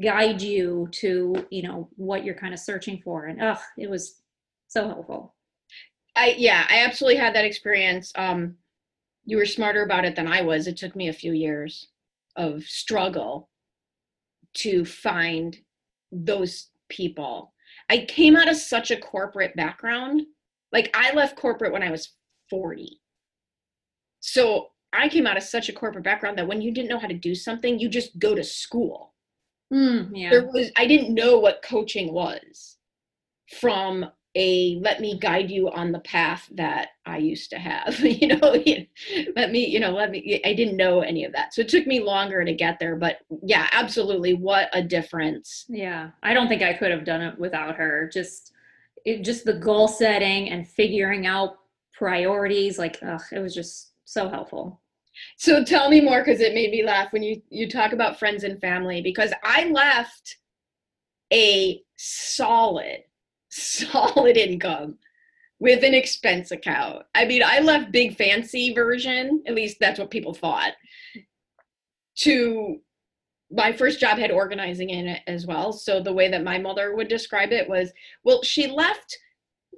guide 0.00 0.40
you 0.40 0.88
to 0.92 1.34
you 1.50 1.62
know 1.62 1.88
what 1.96 2.24
you're 2.24 2.34
kind 2.34 2.54
of 2.54 2.60
searching 2.60 3.00
for 3.04 3.26
and 3.26 3.42
oh 3.42 3.58
it 3.76 3.90
was 3.90 4.22
so 4.68 4.86
helpful 4.86 5.34
I 6.18 6.34
yeah, 6.36 6.66
I 6.68 6.84
absolutely 6.84 7.20
had 7.20 7.34
that 7.34 7.44
experience. 7.44 8.12
Um, 8.16 8.56
you 9.24 9.36
were 9.36 9.46
smarter 9.46 9.82
about 9.84 10.04
it 10.04 10.16
than 10.16 10.26
I 10.26 10.42
was. 10.42 10.66
It 10.66 10.76
took 10.76 10.96
me 10.96 11.08
a 11.08 11.12
few 11.12 11.32
years 11.32 11.88
of 12.36 12.64
struggle 12.64 13.48
to 14.54 14.84
find 14.84 15.56
those 16.12 16.68
people. 16.88 17.52
I 17.90 18.06
came 18.06 18.36
out 18.36 18.48
of 18.48 18.56
such 18.56 18.90
a 18.90 18.96
corporate 18.96 19.54
background. 19.56 20.22
Like 20.72 20.90
I 20.94 21.12
left 21.12 21.36
corporate 21.36 21.72
when 21.72 21.82
I 21.82 21.90
was 21.90 22.12
40. 22.50 23.00
So 24.20 24.68
I 24.92 25.08
came 25.08 25.26
out 25.26 25.36
of 25.36 25.42
such 25.42 25.68
a 25.68 25.72
corporate 25.72 26.04
background 26.04 26.38
that 26.38 26.46
when 26.46 26.62
you 26.62 26.72
didn't 26.72 26.88
know 26.88 26.98
how 26.98 27.06
to 27.06 27.14
do 27.14 27.34
something, 27.34 27.78
you 27.78 27.88
just 27.88 28.18
go 28.18 28.34
to 28.34 28.44
school. 28.44 29.14
Mm, 29.72 30.10
yeah. 30.14 30.30
There 30.30 30.46
was 30.46 30.70
I 30.76 30.86
didn't 30.86 31.14
know 31.14 31.38
what 31.38 31.62
coaching 31.62 32.12
was 32.12 32.78
from 33.60 34.06
a 34.34 34.78
let 34.82 35.00
me 35.00 35.18
guide 35.18 35.50
you 35.50 35.70
on 35.70 35.92
the 35.92 36.00
path 36.00 36.48
that 36.52 36.90
I 37.06 37.18
used 37.18 37.50
to 37.50 37.58
have. 37.58 37.98
you 38.00 38.28
know, 38.28 38.38
let 39.36 39.50
me, 39.50 39.66
you 39.66 39.80
know, 39.80 39.90
let 39.90 40.10
me. 40.10 40.40
I 40.44 40.54
didn't 40.54 40.76
know 40.76 41.00
any 41.00 41.24
of 41.24 41.32
that, 41.32 41.54
so 41.54 41.62
it 41.62 41.68
took 41.68 41.86
me 41.86 42.00
longer 42.00 42.44
to 42.44 42.52
get 42.52 42.78
there. 42.78 42.96
But 42.96 43.18
yeah, 43.42 43.68
absolutely, 43.72 44.34
what 44.34 44.68
a 44.72 44.82
difference. 44.82 45.64
Yeah, 45.68 46.10
I 46.22 46.34
don't 46.34 46.48
think 46.48 46.62
I 46.62 46.74
could 46.74 46.90
have 46.90 47.04
done 47.04 47.22
it 47.22 47.38
without 47.38 47.76
her. 47.76 48.08
Just, 48.12 48.52
it, 49.04 49.22
just 49.22 49.44
the 49.44 49.54
goal 49.54 49.88
setting 49.88 50.50
and 50.50 50.68
figuring 50.68 51.26
out 51.26 51.58
priorities. 51.92 52.78
Like, 52.78 52.98
ugh, 53.02 53.22
it 53.32 53.40
was 53.40 53.54
just 53.54 53.92
so 54.04 54.28
helpful. 54.28 54.80
So 55.36 55.64
tell 55.64 55.90
me 55.90 56.00
more 56.00 56.24
because 56.24 56.40
it 56.40 56.54
made 56.54 56.70
me 56.70 56.84
laugh 56.84 57.12
when 57.12 57.22
you 57.22 57.42
you 57.50 57.68
talk 57.68 57.92
about 57.92 58.18
friends 58.18 58.44
and 58.44 58.60
family 58.60 59.02
because 59.02 59.32
I 59.42 59.64
left 59.70 60.36
a 61.32 61.82
solid 61.96 63.02
solid 63.48 64.36
income 64.36 64.98
with 65.60 65.82
an 65.82 65.94
expense 65.94 66.50
account. 66.50 67.04
I 67.14 67.24
mean, 67.24 67.42
I 67.44 67.60
left 67.60 67.92
big 67.92 68.16
fancy 68.16 68.72
version, 68.72 69.42
at 69.46 69.54
least 69.54 69.78
that's 69.80 69.98
what 69.98 70.10
people 70.10 70.34
thought, 70.34 70.72
to 72.18 72.80
my 73.50 73.72
first 73.72 73.98
job 73.98 74.18
had 74.18 74.30
organizing 74.30 74.90
in 74.90 75.08
it 75.08 75.22
as 75.26 75.46
well. 75.46 75.72
So 75.72 76.00
the 76.00 76.12
way 76.12 76.30
that 76.30 76.44
my 76.44 76.58
mother 76.58 76.94
would 76.94 77.08
describe 77.08 77.50
it 77.52 77.68
was, 77.68 77.92
well, 78.22 78.42
she 78.42 78.66
left 78.66 79.18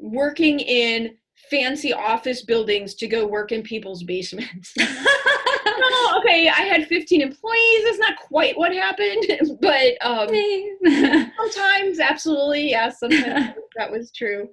working 0.01 0.61
in 0.61 1.17
fancy 1.51 1.93
office 1.93 2.43
buildings 2.43 2.95
to 2.97 3.07
go 3.07 3.27
work 3.27 3.53
in 3.53 3.63
people's 3.63 4.03
basements. 4.03 4.75
oh, 5.83 6.21
okay, 6.21 6.49
I 6.49 6.63
had 6.63 6.87
15 6.87 7.21
employees. 7.21 7.85
That's 7.85 7.99
not 7.99 8.19
quite 8.19 8.57
what 8.59 8.73
happened, 8.73 9.25
but 9.61 9.97
um, 10.01 10.29
sometimes, 11.39 12.01
absolutely, 12.01 12.71
yeah, 12.71 12.91
sometimes 12.91 13.55
that 13.77 13.91
was 13.91 14.11
true. 14.13 14.49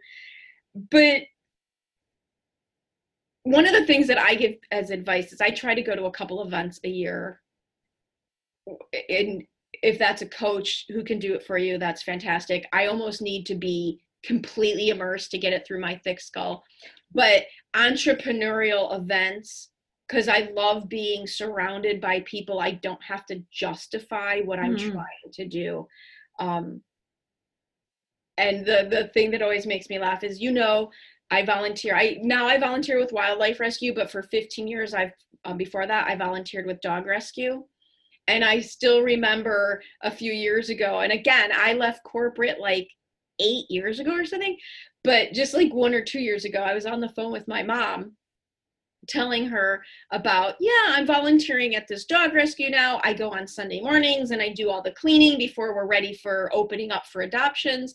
But 0.92 1.24
one 3.44 3.66
of 3.66 3.74
the 3.74 3.86
things 3.86 4.08
that 4.08 4.20
I 4.20 4.36
give 4.36 4.56
as 4.72 4.90
advice 4.90 5.32
is 5.32 5.42
I 5.42 5.52
try 5.52 5.74
to 5.74 5.82
go 5.82 5.96
to 5.96 6.06
a 6.06 6.12
couple 6.12 6.44
events 6.44 6.80
a 6.84 6.90
year. 6.90 7.42
And 9.10 9.44
if 9.82 9.98
that's 9.98 10.22
a 10.22 10.28
coach 10.28 10.86
who 10.90 11.04
can 11.04 11.20
do 11.20 11.34
it 11.34 11.46
for 11.46 11.58
you, 11.58 11.78
that's 11.78 12.04
fantastic. 12.04 12.68
I 12.74 12.88
almost 12.88 13.22
need 13.22 13.46
to 13.46 13.56
be 13.56 14.02
completely 14.24 14.90
immersed 14.90 15.32
to 15.32 15.38
get 15.38 15.54
it 15.54 15.66
through 15.66 15.80
my 15.80 16.00
thick 16.04 16.20
skull. 16.20 16.63
But 17.13 17.44
entrepreneurial 17.76 18.98
events, 19.00 19.70
because 20.08 20.28
I 20.28 20.50
love 20.56 20.88
being 20.88 21.28
surrounded 21.28 22.00
by 22.00 22.22
people, 22.22 22.60
I 22.60 22.72
don't 22.72 23.04
have 23.04 23.26
to 23.28 23.43
justify 23.52 24.41
what 24.41 24.60
I'm 24.60 24.76
mm. 24.76 24.91
trying 24.91 25.32
to 25.34 25.46
do. 25.46 25.88
Um, 26.39 26.82
and 28.38 28.65
the 28.65 28.88
the 28.89 29.08
thing 29.13 29.32
that 29.32 29.41
always 29.41 29.65
makes 29.65 29.89
me 29.89 30.00
laugh 30.00 30.24
is, 30.24 30.39
you 30.39 30.52
know, 30.52 30.91
I 31.32 31.43
volunteer. 31.43 31.96
I 31.96 32.20
now 32.22 32.48
I 32.48 32.58
volunteer 32.58 33.00
with 33.00 33.12
wildlife 33.12 33.60
rescue, 33.60 33.93
but 33.93 34.12
for 34.12 34.24
15 34.24 34.67
years, 34.67 34.93
I've 34.93 35.12
um, 35.43 35.58
before 35.58 35.88
that 35.88 36.08
I 36.08 36.15
volunteered 36.15 36.65
with 36.65 36.82
dog 36.82 37.06
rescue. 37.06 37.63
And 38.30 38.43
I 38.43 38.60
still 38.60 39.02
remember 39.02 39.82
a 40.04 40.12
few 40.12 40.34
years 40.34 40.70
ago, 40.70 41.00
and 41.00 41.12
again, 41.12 41.52
I 41.54 41.74
left 41.74 42.04
corporate 42.04 42.60
like 42.60 42.89
eight 43.39 43.65
years 43.70 44.00
ago 44.00 44.12
or 44.13 44.26
something. 44.26 44.58
But 45.04 45.32
just 45.32 45.54
like 45.54 45.74
one 45.74 45.93
or 45.93 46.04
two 46.04 46.20
years 46.20 46.43
ago, 46.46 46.60
I 46.60 46.74
was 46.74 46.86
on 46.86 47.00
the 47.00 47.10
phone 47.10 47.32
with 47.32 47.48
my 47.48 47.63
mom 47.63 48.17
telling 49.08 49.46
her 49.48 49.84
about, 50.12 50.56
yeah, 50.60 50.72
I'm 50.88 51.06
volunteering 51.06 51.76
at 51.76 51.88
this 51.88 52.06
dog 52.06 52.34
rescue 52.34 52.70
now. 52.70 53.00
I 53.04 53.13
go 53.13 53.30
on 53.30 53.48
Sunday 53.48 53.82
mornings 53.82 54.32
and 54.32 54.41
I 54.41 54.50
do 54.50 54.70
all 54.70 54.82
the 54.82 54.91
cleaning 54.91 55.38
before 55.38 55.76
we're 55.76 55.88
ready 55.88 56.13
for 56.13 56.50
opening 56.54 56.91
up 56.91 57.06
for 57.08 57.22
adoptions. 57.22 57.93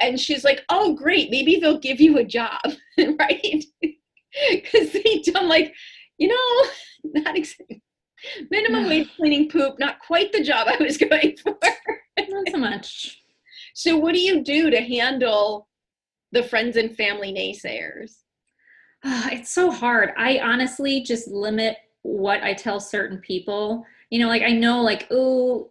And 0.00 0.18
she's 0.18 0.44
like, 0.44 0.62
oh, 0.68 0.94
great, 0.94 1.30
maybe 1.30 1.56
they'll 1.56 1.78
give 1.78 2.00
you 2.00 2.18
a 2.18 2.24
job, 2.24 2.60
right? 2.98 3.64
Because 4.50 4.90
they 4.90 5.22
done 5.24 5.48
like, 5.48 5.72
you 6.18 6.26
know, 6.26 6.70
not 7.22 7.36
exactly 7.36 7.84
minimum 8.50 8.88
wage 8.88 9.08
cleaning 9.16 9.48
poop, 9.48 9.78
not 9.78 10.00
quite 10.00 10.32
the 10.32 10.42
job 10.42 10.66
I 10.68 10.82
was 10.82 10.96
going 10.96 11.36
for. 11.36 11.56
not 12.18 12.48
so 12.50 12.58
much. 12.58 13.22
So, 13.74 13.96
what 13.96 14.14
do 14.14 14.20
you 14.20 14.42
do 14.42 14.70
to 14.70 14.80
handle 14.80 15.68
the 16.32 16.42
friends 16.42 16.76
and 16.76 16.96
family 16.96 17.32
naysayers? 17.32 18.23
it's 19.32 19.50
so 19.50 19.70
hard. 19.70 20.12
I 20.16 20.38
honestly 20.38 21.02
just 21.02 21.28
limit 21.28 21.76
what 22.02 22.42
I 22.42 22.54
tell 22.54 22.80
certain 22.80 23.18
people. 23.18 23.84
You 24.10 24.20
know, 24.20 24.28
like 24.28 24.42
I 24.42 24.50
know, 24.50 24.80
like, 24.82 25.06
oh, 25.10 25.70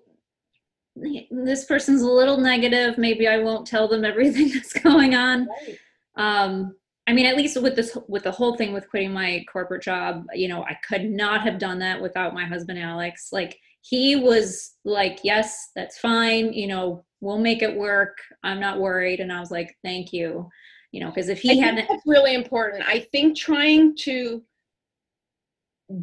this 0.96 1.66
person's 1.66 2.02
a 2.02 2.10
little 2.10 2.38
negative. 2.38 2.98
Maybe 2.98 3.28
I 3.28 3.40
won't 3.40 3.68
tell 3.68 3.88
them 3.88 4.06
everything 4.06 4.50
that's 4.54 4.74
going 4.74 5.16
on. 5.16 5.48
Right. 5.48 5.78
Um, 6.16 6.76
I 7.08 7.14
mean, 7.14 7.26
at 7.26 7.36
least 7.36 7.62
with 7.62 7.76
this, 7.76 7.98
with 8.08 8.24
the 8.24 8.32
whole 8.32 8.56
thing 8.56 8.72
with 8.72 8.90
quitting 8.90 9.12
my 9.12 9.44
corporate 9.52 9.84
job, 9.84 10.26
you 10.34 10.48
know, 10.48 10.64
I 10.64 10.78
could 10.88 11.10
not 11.10 11.42
have 11.42 11.60
done 11.60 11.80
that 11.80 12.02
without 12.02 12.34
my 12.34 12.46
husband, 12.46 12.80
Alex. 12.80 13.30
Like, 13.34 13.60
he 13.82 14.16
was 14.16 14.76
like, 14.86 15.20
yes, 15.24 15.72
that's 15.76 15.98
fine. 15.98 16.54
You 16.54 16.68
know, 16.68 17.04
we'll 17.20 17.40
make 17.40 17.62
it 17.62 17.76
work. 17.76 18.18
I'm 18.42 18.60
not 18.60 18.80
worried. 18.80 19.20
And 19.20 19.34
I 19.34 19.42
was 19.42 19.52
like, 19.52 19.76
thank 19.84 20.14
you. 20.14 20.50
You 20.94 21.02
know, 21.02 21.10
because 21.10 21.28
if 21.28 21.42
he 21.42 21.60
hadn't. 21.60 21.88
That's 21.90 22.04
really 22.06 22.34
important. 22.34 22.84
I 22.88 23.00
think 23.12 23.38
trying 23.38 23.98
to 23.98 24.42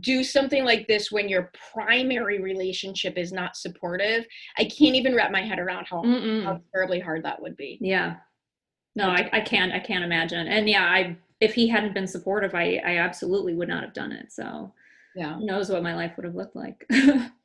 do 0.00 0.22
something 0.22 0.64
like 0.64 0.86
this 0.86 1.10
when 1.10 1.28
your 1.28 1.50
primary 1.72 2.42
relationship 2.42 3.16
is 3.16 3.32
not 3.32 3.56
supportive, 3.56 4.26
I 4.58 4.64
can't 4.64 4.94
even 4.94 5.14
wrap 5.14 5.30
my 5.30 5.42
head 5.42 5.58
around 5.58 5.86
how, 5.86 6.02
how 6.44 6.60
terribly 6.74 7.00
hard 7.00 7.24
that 7.24 7.40
would 7.40 7.56
be. 7.56 7.78
Yeah. 7.80 8.16
No, 8.94 9.08
I, 9.08 9.30
I 9.32 9.40
can't. 9.40 9.72
I 9.72 9.78
can't 9.78 10.04
imagine. 10.04 10.46
And 10.48 10.68
yeah, 10.68 10.84
I 10.84 11.16
if 11.40 11.54
he 11.54 11.66
hadn't 11.66 11.94
been 11.94 12.06
supportive, 12.06 12.54
I 12.54 12.82
I 12.84 12.96
absolutely 12.98 13.54
would 13.54 13.68
not 13.68 13.84
have 13.84 13.94
done 13.94 14.12
it. 14.12 14.32
So 14.32 14.74
yeah, 15.14 15.36
who 15.36 15.46
knows 15.46 15.70
what 15.70 15.82
my 15.82 15.94
life 15.94 16.12
would 16.16 16.26
have 16.26 16.34
looked 16.34 16.56
like. 16.56 16.84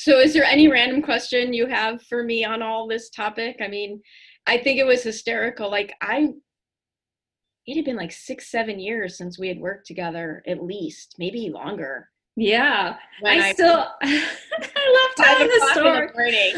So, 0.00 0.20
is 0.20 0.32
there 0.32 0.44
any 0.44 0.68
random 0.68 1.02
question 1.02 1.52
you 1.52 1.66
have 1.66 2.00
for 2.02 2.22
me 2.22 2.44
on 2.44 2.62
all 2.62 2.86
this 2.86 3.10
topic? 3.10 3.56
I 3.60 3.66
mean, 3.66 4.00
I 4.46 4.56
think 4.56 4.78
it 4.78 4.86
was 4.86 5.02
hysterical. 5.02 5.68
Like, 5.68 5.92
I, 6.00 6.34
it 7.68 7.76
had 7.76 7.84
been 7.84 7.96
like 7.96 8.12
six, 8.12 8.50
seven 8.50 8.78
years 8.78 9.18
since 9.18 9.38
we 9.38 9.46
had 9.46 9.60
worked 9.60 9.86
together, 9.86 10.42
at 10.46 10.64
least, 10.64 11.16
maybe 11.18 11.50
longer. 11.50 12.08
Yeah, 12.34 12.96
I, 13.26 13.48
I, 13.48 13.52
still, 13.52 13.86
I 14.02 15.10
love 15.18 15.26
out 15.26 15.38
the 15.38 15.68
story. 15.72 16.52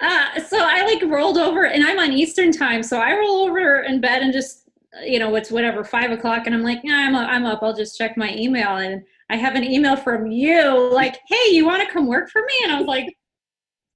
uh, 0.00 0.40
so 0.40 0.58
I 0.58 0.86
like 0.86 1.02
rolled 1.02 1.36
over, 1.36 1.66
and 1.66 1.84
I'm 1.84 1.98
on 1.98 2.12
Eastern 2.12 2.50
time, 2.50 2.82
so 2.82 2.98
I 2.98 3.12
roll 3.12 3.46
over 3.46 3.80
in 3.80 4.00
bed 4.00 4.22
and 4.22 4.32
just, 4.32 4.70
you 5.04 5.18
know, 5.18 5.34
it's 5.34 5.50
whatever 5.50 5.84
five 5.84 6.12
o'clock, 6.12 6.46
and 6.46 6.54
I'm 6.54 6.62
like, 6.62 6.80
yeah, 6.82 7.04
I'm, 7.06 7.14
I'm 7.14 7.44
up. 7.44 7.62
I'll 7.62 7.76
just 7.76 7.98
check 7.98 8.16
my 8.16 8.34
email, 8.34 8.76
and 8.76 9.02
I 9.28 9.36
have 9.36 9.54
an 9.54 9.64
email 9.64 9.96
from 9.96 10.28
you 10.28 10.90
like, 10.94 11.18
hey, 11.28 11.50
you 11.50 11.66
want 11.66 11.86
to 11.86 11.92
come 11.92 12.06
work 12.06 12.30
for 12.30 12.40
me? 12.40 12.54
And 12.62 12.72
I 12.72 12.78
was 12.78 12.86
like, 12.86 13.14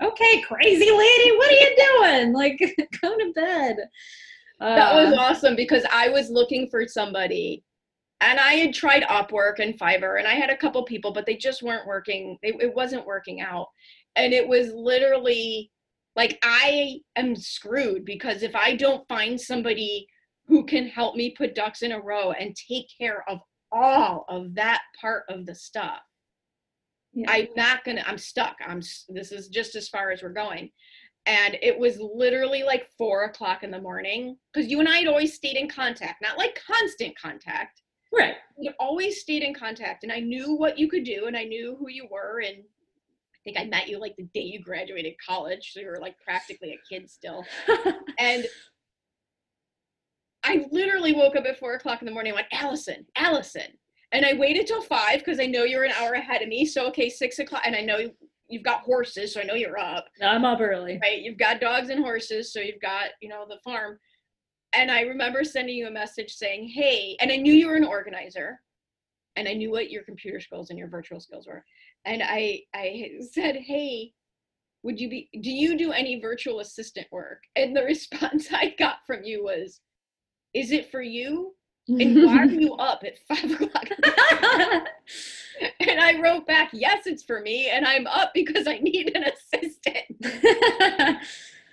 okay, 0.03 0.43
crazy 0.43 0.91
lady, 0.91 1.37
what 1.39 1.51
are 1.51 1.55
you 1.55 1.77
doing? 1.77 2.33
Like, 2.35 2.59
go 3.01 3.17
to 3.17 3.33
bed. 3.35 3.77
Uh, 4.61 4.75
that 4.75 4.95
was 4.95 5.13
uh, 5.13 5.21
awesome 5.21 5.57
because 5.57 5.85
I 5.93 6.09
was 6.09 6.31
looking 6.31 6.69
for 6.71 6.87
somebody 6.87 7.63
and 8.21 8.39
I 8.39 8.55
had 8.55 8.73
tried 8.73 9.03
Upwork 9.05 9.59
and 9.59 9.79
Fiverr 9.79 10.19
and 10.19 10.27
I 10.27 10.35
had 10.35 10.51
a 10.51 10.57
couple 10.57 10.83
people, 10.85 11.13
but 11.13 11.27
they 11.27 11.37
just 11.37 11.63
weren't 11.63 11.87
working. 11.87 12.39
It, 12.43 12.57
it 12.61 12.75
wasn't 12.75 13.07
working 13.07 13.43
out. 13.43 13.67
And 14.17 14.33
it 14.33 14.47
was 14.47 14.73
literally 14.73 15.71
like, 16.15 16.39
I 16.43 17.01
am 17.17 17.37
screwed 17.37 18.07
because 18.07 18.43
if 18.43 18.57
I 18.57 18.75
don't 18.75 19.07
find 19.09 19.39
somebody 19.39 20.07
who 20.47 20.65
can 20.65 20.87
help 20.87 21.17
me 21.17 21.35
put 21.37 21.55
ducks 21.55 21.83
in 21.83 21.93
a 21.93 22.01
row 22.01 22.33
and 22.33 22.57
take 22.57 22.87
care 22.99 23.25
of 23.29 23.41
all 23.73 24.25
of 24.29 24.55
that 24.55 24.81
part 25.01 25.25
of 25.29 25.45
the 25.45 25.55
stuff 25.55 26.01
yeah. 27.13 27.31
i'm 27.31 27.49
not 27.57 27.85
gonna 27.85 28.03
i'm 28.07 28.19
stuck 28.19 28.57
i'm 28.67 28.81
this 29.09 29.33
is 29.33 29.49
just 29.49 29.75
as 29.75 29.89
far 29.89 30.11
as 30.11 30.23
we're 30.23 30.29
going 30.29 30.71
and 31.27 31.59
it 31.61 31.77
was 31.77 31.99
literally 31.99 32.63
like 32.63 32.89
four 32.97 33.25
o'clock 33.25 33.65
in 33.65 33.71
the 33.71 33.81
morning 33.81 34.37
because 34.53 34.71
you 34.71 34.79
and 34.79 34.89
I 34.89 34.99
had 34.99 35.09
always 35.09 35.35
stayed 35.35 35.57
in 35.57 35.69
contact, 35.69 36.23
not 36.23 36.39
like 36.39 36.61
constant 36.67 37.19
contact. 37.19 37.83
Right. 38.13 38.35
We 38.57 38.71
always 38.79 39.21
stayed 39.21 39.43
in 39.43 39.53
contact, 39.53 40.05
and 40.05 40.13
I 40.13 40.21
knew 40.21 40.55
what 40.55 40.79
you 40.79 40.89
could 40.89 41.05
do, 41.05 41.27
and 41.27 41.37
I 41.37 41.45
knew 41.45 41.77
who 41.79 41.91
you 41.91 42.07
were, 42.11 42.41
and 42.41 42.57
I 42.57 43.39
think 43.45 43.59
I 43.59 43.65
met 43.65 43.89
you 43.89 44.01
like 44.01 44.15
the 44.17 44.29
day 44.33 44.41
you 44.43 44.63
graduated 44.63 45.15
college, 45.25 45.73
so 45.73 45.81
you 45.81 45.89
were 45.89 45.99
like 46.01 46.17
practically 46.25 46.73
a 46.73 46.95
kid 46.95 47.11
still. 47.11 47.45
and 48.19 48.47
I 50.45 50.65
literally 50.71 51.13
woke 51.13 51.35
up 51.35 51.45
at 51.45 51.59
four 51.59 51.75
o'clock 51.75 52.01
in 52.01 52.07
the 52.07 52.13
morning 52.13 52.31
and 52.31 52.37
went, 52.37 52.47
Allison, 52.53 53.05
Allison. 53.17 53.67
And 54.13 54.25
I 54.25 54.35
waited 54.35 54.69
till 54.69 54.81
five 54.81 55.19
because 55.19 55.41
I 55.41 55.47
know 55.47 55.65
you're 55.65 55.83
an 55.83 55.93
hour 56.01 56.13
ahead 56.13 56.41
of 56.41 56.49
me. 56.49 56.65
So 56.65 56.87
okay, 56.89 57.11
six 57.11 57.41
o'clock, 57.41 57.63
and 57.67 57.75
I 57.75 57.81
know 57.81 57.99
you've 58.49 58.63
got 58.63 58.81
horses, 58.81 59.35
so 59.35 59.41
I 59.41 59.45
know 59.45 59.55
you're 59.55 59.79
up. 59.79 60.07
I'm 60.23 60.45
up 60.45 60.61
early. 60.61 60.99
Right. 61.01 61.23
You've 61.23 61.39
got 61.39 61.61
dogs 61.61 61.89
and 61.89 62.05
horses, 62.05 62.53
so 62.53 62.61
you've 62.61 62.81
got, 62.81 63.11
you 63.21 63.29
know, 63.29 63.45
the 63.49 63.59
farm. 63.65 63.99
And 64.73 64.91
I 64.91 65.03
remember 65.03 65.45
sending 65.45 65.77
you 65.77 65.87
a 65.87 65.91
message 65.91 66.33
saying, 66.33 66.69
Hey, 66.69 67.17
and 67.21 67.31
I 67.33 67.37
knew 67.37 67.53
you 67.53 67.69
were 67.69 67.77
an 67.77 67.85
organizer 67.85 68.61
and 69.37 69.49
I 69.49 69.55
knew 69.55 69.71
what 69.71 69.91
your 69.91 70.03
computer 70.03 70.41
skills 70.41 70.71
and 70.71 70.79
your 70.79 70.89
virtual 70.89 71.21
skills 71.21 71.47
were. 71.47 71.65
And 72.05 72.23
I 72.23 72.63
I 72.75 73.11
said, 73.33 73.57
Hey, 73.57 74.13
would 74.83 75.01
you 75.01 75.09
be 75.09 75.29
do 75.41 75.51
you 75.51 75.77
do 75.77 75.93
any 75.93 76.21
virtual 76.21 76.61
assistant 76.61 77.07
work? 77.11 77.43
And 77.55 77.77
the 77.77 77.83
response 77.85 78.49
I 78.53 78.75
got 78.79 78.99
from 79.07 79.23
you 79.25 79.45
was, 79.45 79.81
Is 80.55 80.73
it 80.73 80.91
for 80.91 81.03
you? 81.03 81.55
And 81.89 82.25
why 82.25 82.39
are 82.39 82.47
you 82.47 82.75
up 82.75 83.05
at 83.05 83.19
five 83.29 83.51
o'clock? 83.51 83.85
and 85.81 86.01
I 86.01 86.21
wrote 86.21 86.47
back, 86.47 86.71
Yes, 86.73 87.07
it's 87.07 87.23
for 87.23 87.41
me, 87.41 87.71
and 87.71 87.87
I'm 87.87 88.07
up 88.07 88.33
because 88.35 88.67
I 88.67 88.79
need 88.79 89.17
an 89.17 89.25
assistant. 89.25 90.07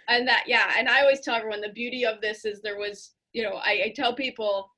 and 0.07 0.27
that, 0.27 0.43
yeah, 0.47 0.71
and 0.77 0.87
I 0.87 1.01
always 1.01 1.21
tell 1.21 1.35
everyone 1.35 1.61
the 1.61 1.69
beauty 1.69 2.05
of 2.05 2.21
this 2.21 2.45
is 2.45 2.61
there 2.61 2.77
was, 2.77 3.11
you 3.33 3.43
know, 3.43 3.55
I, 3.55 3.85
I 3.85 3.93
tell 3.95 4.13
people, 4.13 4.69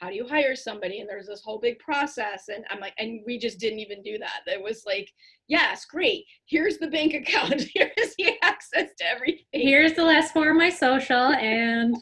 how 0.00 0.08
do 0.08 0.14
you 0.14 0.26
hire 0.26 0.54
somebody? 0.54 1.00
And 1.00 1.08
there's 1.08 1.26
this 1.26 1.42
whole 1.42 1.58
big 1.58 1.78
process. 1.80 2.48
And 2.48 2.64
I'm 2.70 2.80
like, 2.80 2.94
and 2.98 3.20
we 3.26 3.38
just 3.38 3.58
didn't 3.58 3.80
even 3.80 4.02
do 4.02 4.16
that. 4.18 4.40
It 4.46 4.62
was 4.62 4.84
like, 4.86 5.12
yes, 5.48 5.84
great. 5.84 6.24
Here's 6.46 6.78
the 6.78 6.86
bank 6.86 7.14
account. 7.14 7.62
Here's 7.74 8.14
the 8.16 8.34
access 8.42 8.90
to 8.98 9.06
everything. 9.06 9.44
Here's 9.52 9.94
the 9.94 10.04
last 10.04 10.32
four 10.32 10.50
of 10.50 10.56
my 10.56 10.70
social 10.70 11.32
and 11.32 11.96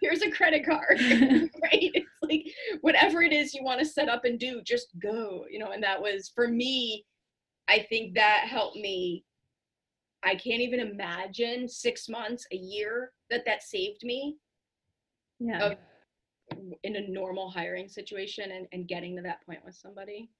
here's 0.00 0.22
a 0.22 0.30
credit 0.30 0.64
card. 0.64 0.98
right. 1.00 1.90
It's 1.94 2.08
like 2.22 2.46
whatever 2.80 3.22
it 3.22 3.32
is 3.32 3.54
you 3.54 3.62
want 3.62 3.80
to 3.80 3.86
set 3.86 4.08
up 4.08 4.24
and 4.24 4.38
do, 4.38 4.62
just 4.62 4.88
go, 5.00 5.44
you 5.50 5.58
know, 5.58 5.72
and 5.72 5.82
that 5.82 6.00
was 6.00 6.30
for 6.34 6.48
me, 6.48 7.04
I 7.68 7.86
think 7.88 8.14
that 8.14 8.46
helped 8.48 8.76
me. 8.76 9.24
I 10.22 10.34
can't 10.34 10.60
even 10.60 10.80
imagine 10.80 11.68
six 11.68 12.08
months, 12.08 12.46
a 12.52 12.56
year 12.56 13.12
that 13.30 13.44
that 13.46 13.62
saved 13.62 14.02
me 14.02 14.36
yeah. 15.38 15.64
of 15.64 15.76
in 16.82 16.96
a 16.96 17.08
normal 17.08 17.50
hiring 17.50 17.88
situation 17.88 18.50
and, 18.50 18.66
and 18.72 18.88
getting 18.88 19.16
to 19.16 19.22
that 19.22 19.44
point 19.46 19.64
with 19.64 19.74
somebody. 19.74 20.30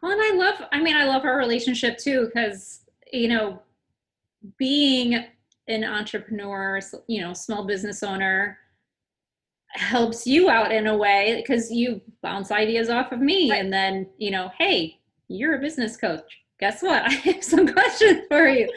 Well, 0.00 0.12
and 0.12 0.20
I 0.22 0.36
love, 0.36 0.68
I 0.72 0.80
mean, 0.80 0.96
I 0.96 1.04
love 1.04 1.24
our 1.24 1.36
relationship 1.36 1.98
too, 1.98 2.26
because, 2.26 2.84
you 3.12 3.28
know, 3.28 3.60
being 4.58 5.24
an 5.68 5.84
entrepreneur, 5.84 6.80
you 7.08 7.22
know, 7.22 7.32
small 7.32 7.66
business 7.66 8.02
owner 8.02 8.58
helps 9.74 10.26
you 10.26 10.48
out 10.48 10.72
in 10.72 10.86
a 10.86 10.96
way 10.96 11.34
because 11.36 11.70
you 11.70 12.00
bounce 12.22 12.50
ideas 12.50 12.88
off 12.88 13.12
of 13.12 13.20
me. 13.20 13.50
Right. 13.50 13.60
And 13.60 13.72
then, 13.72 14.08
you 14.18 14.30
know, 14.30 14.50
hey, 14.58 14.98
you're 15.28 15.56
a 15.56 15.60
business 15.60 15.96
coach. 15.96 16.40
Guess 16.60 16.82
what? 16.82 17.02
I 17.06 17.12
have 17.12 17.44
some 17.44 17.66
questions 17.66 18.22
for 18.28 18.48
you. 18.48 18.68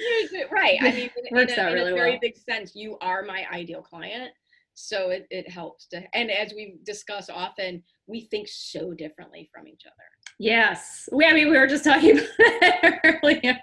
right. 0.51 0.77
I 0.81 0.91
mean, 0.91 1.09
in, 1.29 1.31
Works 1.31 1.53
in 1.53 1.59
a, 1.59 1.61
out 1.61 1.71
in 1.73 1.87
a 1.87 1.93
very 1.93 2.11
well. 2.11 2.19
big 2.21 2.37
sense, 2.37 2.75
you 2.75 2.97
are 3.01 3.23
my 3.23 3.45
ideal 3.51 3.81
client. 3.81 4.31
So 4.73 5.09
it, 5.09 5.25
it 5.31 5.49
helps 5.49 5.87
to, 5.87 6.03
and 6.13 6.29
as 6.29 6.53
we 6.53 6.75
discuss 6.85 7.29
often, 7.29 7.81
we 8.05 8.21
think 8.21 8.47
so 8.47 8.93
differently 8.93 9.49
from 9.51 9.67
each 9.67 9.83
other. 9.85 9.95
Yes. 10.39 11.09
We, 11.11 11.25
I 11.25 11.33
mean, 11.33 11.49
we 11.49 11.57
were 11.57 11.67
just 11.67 11.83
talking 11.83 12.19
about 12.19 12.29
that 12.37 12.99
earlier. 13.23 13.59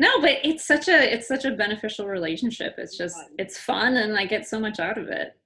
No, 0.00 0.20
but 0.20 0.38
it's 0.42 0.66
such 0.66 0.88
a 0.88 1.14
it's 1.14 1.28
such 1.28 1.44
a 1.44 1.52
beneficial 1.52 2.08
relationship. 2.08 2.74
It's 2.78 2.96
just 2.96 3.16
it's 3.38 3.58
fun 3.58 3.96
and 3.96 4.18
I 4.18 4.26
get 4.26 4.46
so 4.46 4.58
much 4.58 4.80
out 4.80 4.98
of 4.98 5.06
it. 5.08 5.36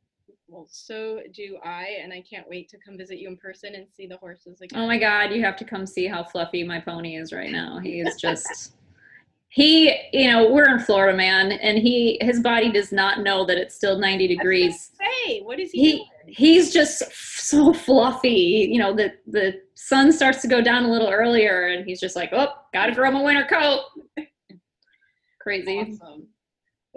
Well, 0.48 0.66
so 0.70 1.20
do 1.34 1.58
I, 1.62 1.98
and 2.02 2.12
I 2.12 2.22
can't 2.22 2.48
wait 2.48 2.70
to 2.70 2.78
come 2.78 2.96
visit 2.96 3.18
you 3.18 3.28
in 3.28 3.36
person 3.36 3.74
and 3.74 3.86
see 3.94 4.06
the 4.06 4.16
horses 4.16 4.62
again. 4.62 4.80
Oh 4.80 4.86
my 4.86 4.98
god, 4.98 5.32
you 5.32 5.42
have 5.42 5.56
to 5.56 5.64
come 5.64 5.86
see 5.86 6.06
how 6.06 6.24
fluffy 6.24 6.64
my 6.64 6.80
pony 6.80 7.16
is 7.16 7.32
right 7.34 7.50
now. 7.50 7.78
He 7.78 8.00
is 8.00 8.16
just 8.20 8.72
he, 9.50 9.94
you 10.12 10.30
know, 10.30 10.50
we're 10.50 10.68
in 10.68 10.78
Florida, 10.80 11.16
man, 11.16 11.52
and 11.52 11.78
he 11.78 12.18
his 12.22 12.40
body 12.40 12.72
does 12.72 12.92
not 12.92 13.20
know 13.20 13.44
that 13.44 13.58
it's 13.58 13.74
still 13.74 13.98
90 13.98 14.08
I 14.08 14.14
was 14.14 14.28
gonna 14.28 14.38
degrees. 14.38 14.90
Say, 15.26 15.40
what 15.40 15.60
is 15.60 15.70
he, 15.70 16.06
He 16.26 16.32
he's 16.32 16.72
just 16.72 17.02
so 17.12 17.72
fluffy. 17.72 18.68
You 18.70 18.78
know, 18.78 18.94
the 18.94 19.12
the 19.26 19.60
sun 19.74 20.12
starts 20.12 20.40
to 20.42 20.48
go 20.48 20.60
down 20.62 20.84
a 20.84 20.90
little 20.90 21.10
earlier 21.10 21.68
and 21.68 21.86
he's 21.86 22.00
just 22.00 22.16
like, 22.16 22.30
"Oh, 22.32 22.48
got 22.72 22.86
to 22.86 22.94
throw 22.94 23.10
my 23.10 23.22
winter 23.22 23.46
coat." 23.46 23.80
Crazy. 25.40 25.78
Awesome. 25.78 26.26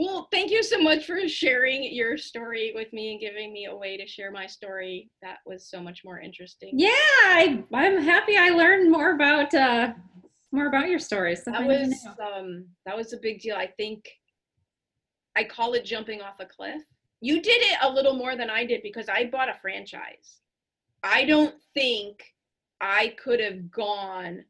Well, 0.02 0.28
thank 0.32 0.50
you 0.50 0.64
so 0.64 0.80
much 0.80 1.06
for 1.06 1.28
sharing 1.28 1.84
your 1.94 2.18
story 2.18 2.72
with 2.74 2.92
me 2.92 3.12
and 3.12 3.22
giving 3.22 3.54
me 3.54 3.66
a 3.66 3.76
way 3.76 3.98
to 3.98 4.08
share 4.08 4.32
my 4.32 4.48
story. 4.48 5.12
That 5.22 5.38
was 5.46 5.70
so 5.70 5.80
much 5.80 6.02
more 6.04 6.20
interesting. 6.20 6.72
Yeah, 6.74 6.90
I, 6.90 7.64
I'm 7.72 8.02
happy 8.02 8.36
I 8.36 8.50
learned 8.50 8.92
more 8.92 9.14
about 9.14 9.54
uh, 9.54 9.94
more 10.52 10.66
about 10.66 10.90
your 10.90 10.98
story. 10.98 11.36
stuff 11.36 11.54
that 11.54 11.62
I 11.62 11.68
was 11.68 12.08
um 12.20 12.66
that 12.88 12.98
was 12.98 13.14
a 13.14 13.18
big 13.18 13.42
deal. 13.42 13.56
I 13.56 13.68
think 13.78 14.10
I 15.36 15.44
call 15.44 15.74
it 15.74 15.86
jumping 15.86 16.20
off 16.24 16.40
a 16.40 16.48
cliff. 16.48 16.82
You 17.22 17.40
did 17.40 17.62
it 17.62 17.78
a 17.84 17.90
little 17.92 18.16
more 18.16 18.36
than 18.36 18.50
I 18.50 18.66
did 18.66 18.82
because 18.82 19.08
I 19.08 19.26
bought 19.26 19.50
a 19.50 19.60
franchise. 19.62 20.40
I 21.04 21.26
don't 21.26 21.54
think 21.76 22.24
I 22.82 23.14
could 23.24 23.40
have 23.40 23.70
gone 23.70 24.46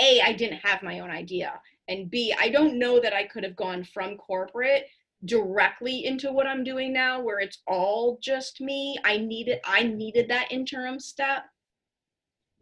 A, 0.00 0.20
I 0.20 0.32
didn't 0.32 0.58
have 0.64 0.82
my 0.82 0.98
own 0.98 1.10
idea. 1.10 1.60
And 1.90 2.08
B, 2.10 2.34
I 2.40 2.48
don't 2.48 2.78
know 2.78 3.00
that 3.00 3.12
I 3.12 3.24
could 3.24 3.44
have 3.44 3.56
gone 3.56 3.84
from 3.84 4.16
corporate 4.16 4.84
directly 5.26 6.06
into 6.06 6.32
what 6.32 6.46
I'm 6.46 6.64
doing 6.64 6.94
now 6.94 7.20
where 7.20 7.40
it's 7.40 7.58
all 7.66 8.18
just 8.22 8.62
me. 8.62 8.96
I 9.04 9.18
needed 9.18 9.58
I 9.66 9.82
needed 9.82 10.28
that 10.28 10.50
interim 10.50 10.98
step. 10.98 11.42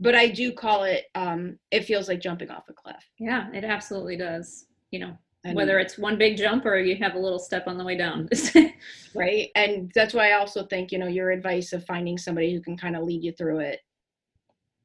But 0.00 0.16
I 0.16 0.28
do 0.28 0.52
call 0.52 0.82
it 0.84 1.04
um 1.14 1.58
it 1.70 1.84
feels 1.84 2.08
like 2.08 2.20
jumping 2.20 2.50
off 2.50 2.68
a 2.68 2.72
cliff. 2.72 2.96
Yeah, 3.20 3.48
it 3.52 3.62
absolutely 3.64 4.16
does. 4.16 4.66
You 4.90 5.00
know, 5.00 5.18
And- 5.44 5.54
whether 5.54 5.78
it's 5.78 5.98
one 5.98 6.18
big 6.18 6.36
jump 6.36 6.64
or 6.66 6.76
you 6.78 6.96
have 6.96 7.14
a 7.14 7.18
little 7.20 7.38
step 7.38 7.68
on 7.68 7.78
the 7.78 7.84
way 7.84 7.96
down. 7.96 8.28
right 9.14 9.48
and 9.54 9.90
that's 9.94 10.12
why 10.14 10.30
i 10.30 10.38
also 10.38 10.64
think 10.66 10.92
you 10.92 10.98
know 10.98 11.06
your 11.06 11.30
advice 11.30 11.72
of 11.72 11.84
finding 11.86 12.18
somebody 12.18 12.52
who 12.52 12.60
can 12.60 12.76
kind 12.76 12.94
of 12.96 13.02
lead 13.04 13.24
you 13.24 13.32
through 13.32 13.58
it 13.58 13.80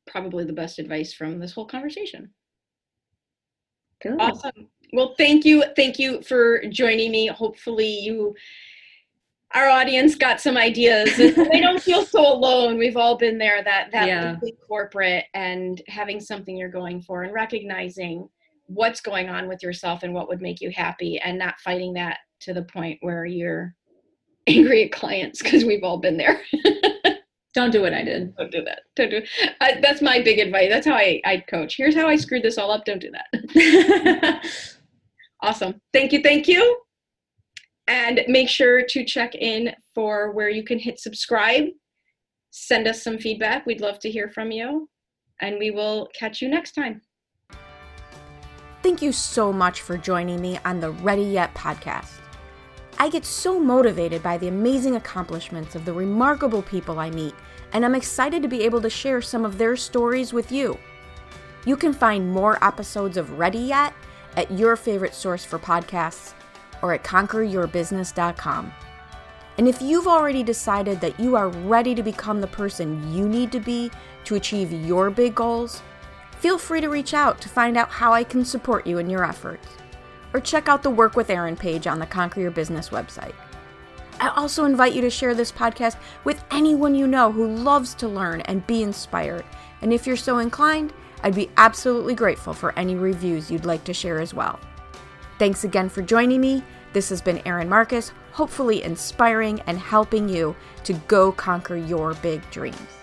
probably 0.07 0.45
the 0.45 0.53
best 0.53 0.79
advice 0.79 1.13
from 1.13 1.39
this 1.39 1.51
whole 1.53 1.65
conversation 1.65 2.29
Good. 4.03 4.19
awesome 4.19 4.67
well 4.91 5.15
thank 5.17 5.45
you 5.45 5.63
thank 5.75 5.97
you 5.97 6.21
for 6.21 6.61
joining 6.67 7.11
me 7.11 7.27
hopefully 7.27 7.87
you 7.87 8.35
our 9.55 9.69
audience 9.69 10.15
got 10.15 10.41
some 10.41 10.57
ideas 10.57 11.15
they 11.17 11.59
don't 11.61 11.81
feel 11.81 12.03
so 12.03 12.33
alone 12.33 12.77
we've 12.77 12.97
all 12.97 13.17
been 13.17 13.37
there 13.37 13.63
that 13.63 13.91
that 13.91 14.07
Yeah. 14.07 14.35
corporate 14.67 15.25
and 15.33 15.81
having 15.87 16.19
something 16.19 16.57
you're 16.57 16.69
going 16.69 17.01
for 17.01 17.23
and 17.23 17.33
recognizing 17.33 18.27
what's 18.67 19.01
going 19.01 19.29
on 19.29 19.47
with 19.47 19.61
yourself 19.63 20.03
and 20.03 20.13
what 20.13 20.27
would 20.27 20.41
make 20.41 20.59
you 20.61 20.69
happy 20.71 21.19
and 21.19 21.37
not 21.37 21.59
fighting 21.59 21.93
that 21.93 22.17
to 22.41 22.53
the 22.53 22.63
point 22.63 22.97
where 23.01 23.25
you're 23.25 23.75
angry 24.47 24.83
at 24.83 24.91
clients 24.91 25.41
because 25.41 25.63
we've 25.63 25.83
all 25.83 25.97
been 25.97 26.17
there 26.17 26.41
Don't 27.53 27.71
do 27.71 27.81
what 27.81 27.93
I 27.93 28.03
did. 28.03 28.35
don't 28.35 28.51
do 28.51 28.63
that 28.63 28.81
don't 28.95 29.11
do 29.11 29.21
I, 29.61 29.79
that's 29.81 30.01
my 30.01 30.21
big 30.21 30.39
advice 30.39 30.69
that's 30.69 30.87
how 30.87 30.95
I, 30.95 31.21
I 31.23 31.37
coach 31.47 31.75
here's 31.77 31.95
how 31.95 32.07
i 32.07 32.15
screwed 32.15 32.41
this 32.41 32.57
all 32.57 32.71
up 32.71 32.83
don't 32.83 32.99
do 33.01 33.11
that 33.11 34.43
Awesome. 35.43 35.81
Thank 35.91 36.13
you. 36.13 36.21
Thank 36.21 36.47
you. 36.47 36.79
And 37.87 38.21
make 38.29 38.47
sure 38.47 38.81
to 38.87 39.03
check 39.03 39.35
in 39.35 39.75
for 39.93 40.31
where 40.31 40.49
you 40.49 40.63
can 40.63 40.79
hit 40.79 40.99
subscribe. 41.01 41.65
Send 42.51 42.87
us 42.87 43.03
some 43.03 43.17
feedback. 43.17 43.65
We'd 43.65 43.81
love 43.81 43.99
to 43.99 44.09
hear 44.09 44.29
from 44.29 44.51
you. 44.51 44.89
And 45.41 45.59
we 45.59 45.69
will 45.71 46.07
catch 46.17 46.41
you 46.41 46.47
next 46.47 46.71
time. 46.71 47.01
Thank 48.81 49.01
you 49.01 49.11
so 49.11 49.51
much 49.51 49.81
for 49.81 49.97
joining 49.97 50.41
me 50.41 50.59
on 50.63 50.79
the 50.79 50.91
Ready 50.91 51.23
Yet 51.23 51.53
podcast. 51.53 52.22
I 53.03 53.09
get 53.09 53.25
so 53.25 53.59
motivated 53.59 54.23
by 54.23 54.37
the 54.37 54.47
amazing 54.47 54.95
accomplishments 54.95 55.75
of 55.75 55.83
the 55.83 55.91
remarkable 55.91 56.61
people 56.61 56.99
I 56.99 57.09
meet, 57.09 57.35
and 57.73 57.83
I'm 57.83 57.95
excited 57.95 58.41
to 58.41 58.47
be 58.47 58.63
able 58.63 58.79
to 58.79 58.89
share 58.89 59.21
some 59.21 59.43
of 59.43 59.57
their 59.57 59.75
stories 59.75 60.31
with 60.31 60.53
you. 60.53 60.79
You 61.65 61.75
can 61.75 61.91
find 61.91 62.31
more 62.31 62.63
episodes 62.63 63.17
of 63.17 63.37
Ready 63.37 63.59
Yet 63.59 63.93
at 64.37 64.49
your 64.51 64.77
favorite 64.77 65.13
source 65.13 65.43
for 65.43 65.59
podcasts 65.59 66.31
or 66.81 66.93
at 66.93 67.03
conqueryourbusiness.com. 67.03 68.73
And 69.57 69.67
if 69.67 69.81
you've 69.81 70.07
already 70.07 70.41
decided 70.41 71.01
that 71.01 71.19
you 71.19 71.35
are 71.35 71.49
ready 71.49 71.93
to 71.95 72.03
become 72.03 72.39
the 72.39 72.47
person 72.47 73.13
you 73.13 73.27
need 73.27 73.51
to 73.51 73.59
be 73.59 73.91
to 74.23 74.35
achieve 74.35 74.71
your 74.71 75.09
big 75.09 75.35
goals, 75.35 75.81
feel 76.39 76.57
free 76.57 76.79
to 76.79 76.87
reach 76.87 77.13
out 77.13 77.41
to 77.41 77.49
find 77.49 77.75
out 77.75 77.89
how 77.89 78.13
I 78.13 78.23
can 78.23 78.45
support 78.45 78.87
you 78.87 78.97
in 78.97 79.09
your 79.09 79.25
efforts. 79.25 79.67
Or 80.33 80.39
check 80.39 80.67
out 80.67 80.83
the 80.83 80.89
Work 80.89 81.15
with 81.15 81.29
Erin 81.29 81.55
page 81.55 81.87
on 81.87 81.99
the 81.99 82.05
Conquer 82.05 82.41
Your 82.41 82.51
Business 82.51 82.89
website. 82.89 83.35
I 84.19 84.29
also 84.29 84.65
invite 84.65 84.93
you 84.93 85.01
to 85.01 85.09
share 85.09 85.35
this 85.35 85.51
podcast 85.51 85.97
with 86.23 86.43
anyone 86.51 86.95
you 86.95 87.07
know 87.07 87.31
who 87.31 87.55
loves 87.55 87.93
to 87.95 88.07
learn 88.07 88.41
and 88.41 88.65
be 88.65 88.83
inspired. 88.83 89.45
And 89.81 89.91
if 89.91 90.07
you're 90.07 90.15
so 90.15 90.39
inclined, 90.39 90.93
I'd 91.23 91.35
be 91.35 91.49
absolutely 91.57 92.15
grateful 92.15 92.53
for 92.53 92.77
any 92.77 92.95
reviews 92.95 93.51
you'd 93.51 93.65
like 93.65 93.83
to 93.85 93.93
share 93.93 94.19
as 94.19 94.33
well. 94.33 94.59
Thanks 95.39 95.63
again 95.63 95.89
for 95.89 96.01
joining 96.01 96.41
me. 96.41 96.63
This 96.93 97.09
has 97.09 97.21
been 97.21 97.41
Erin 97.45 97.69
Marcus, 97.69 98.11
hopefully 98.31 98.83
inspiring 98.83 99.59
and 99.67 99.77
helping 99.77 100.29
you 100.29 100.55
to 100.83 100.93
go 101.07 101.31
conquer 101.31 101.75
your 101.75 102.13
big 102.15 102.49
dreams. 102.51 103.02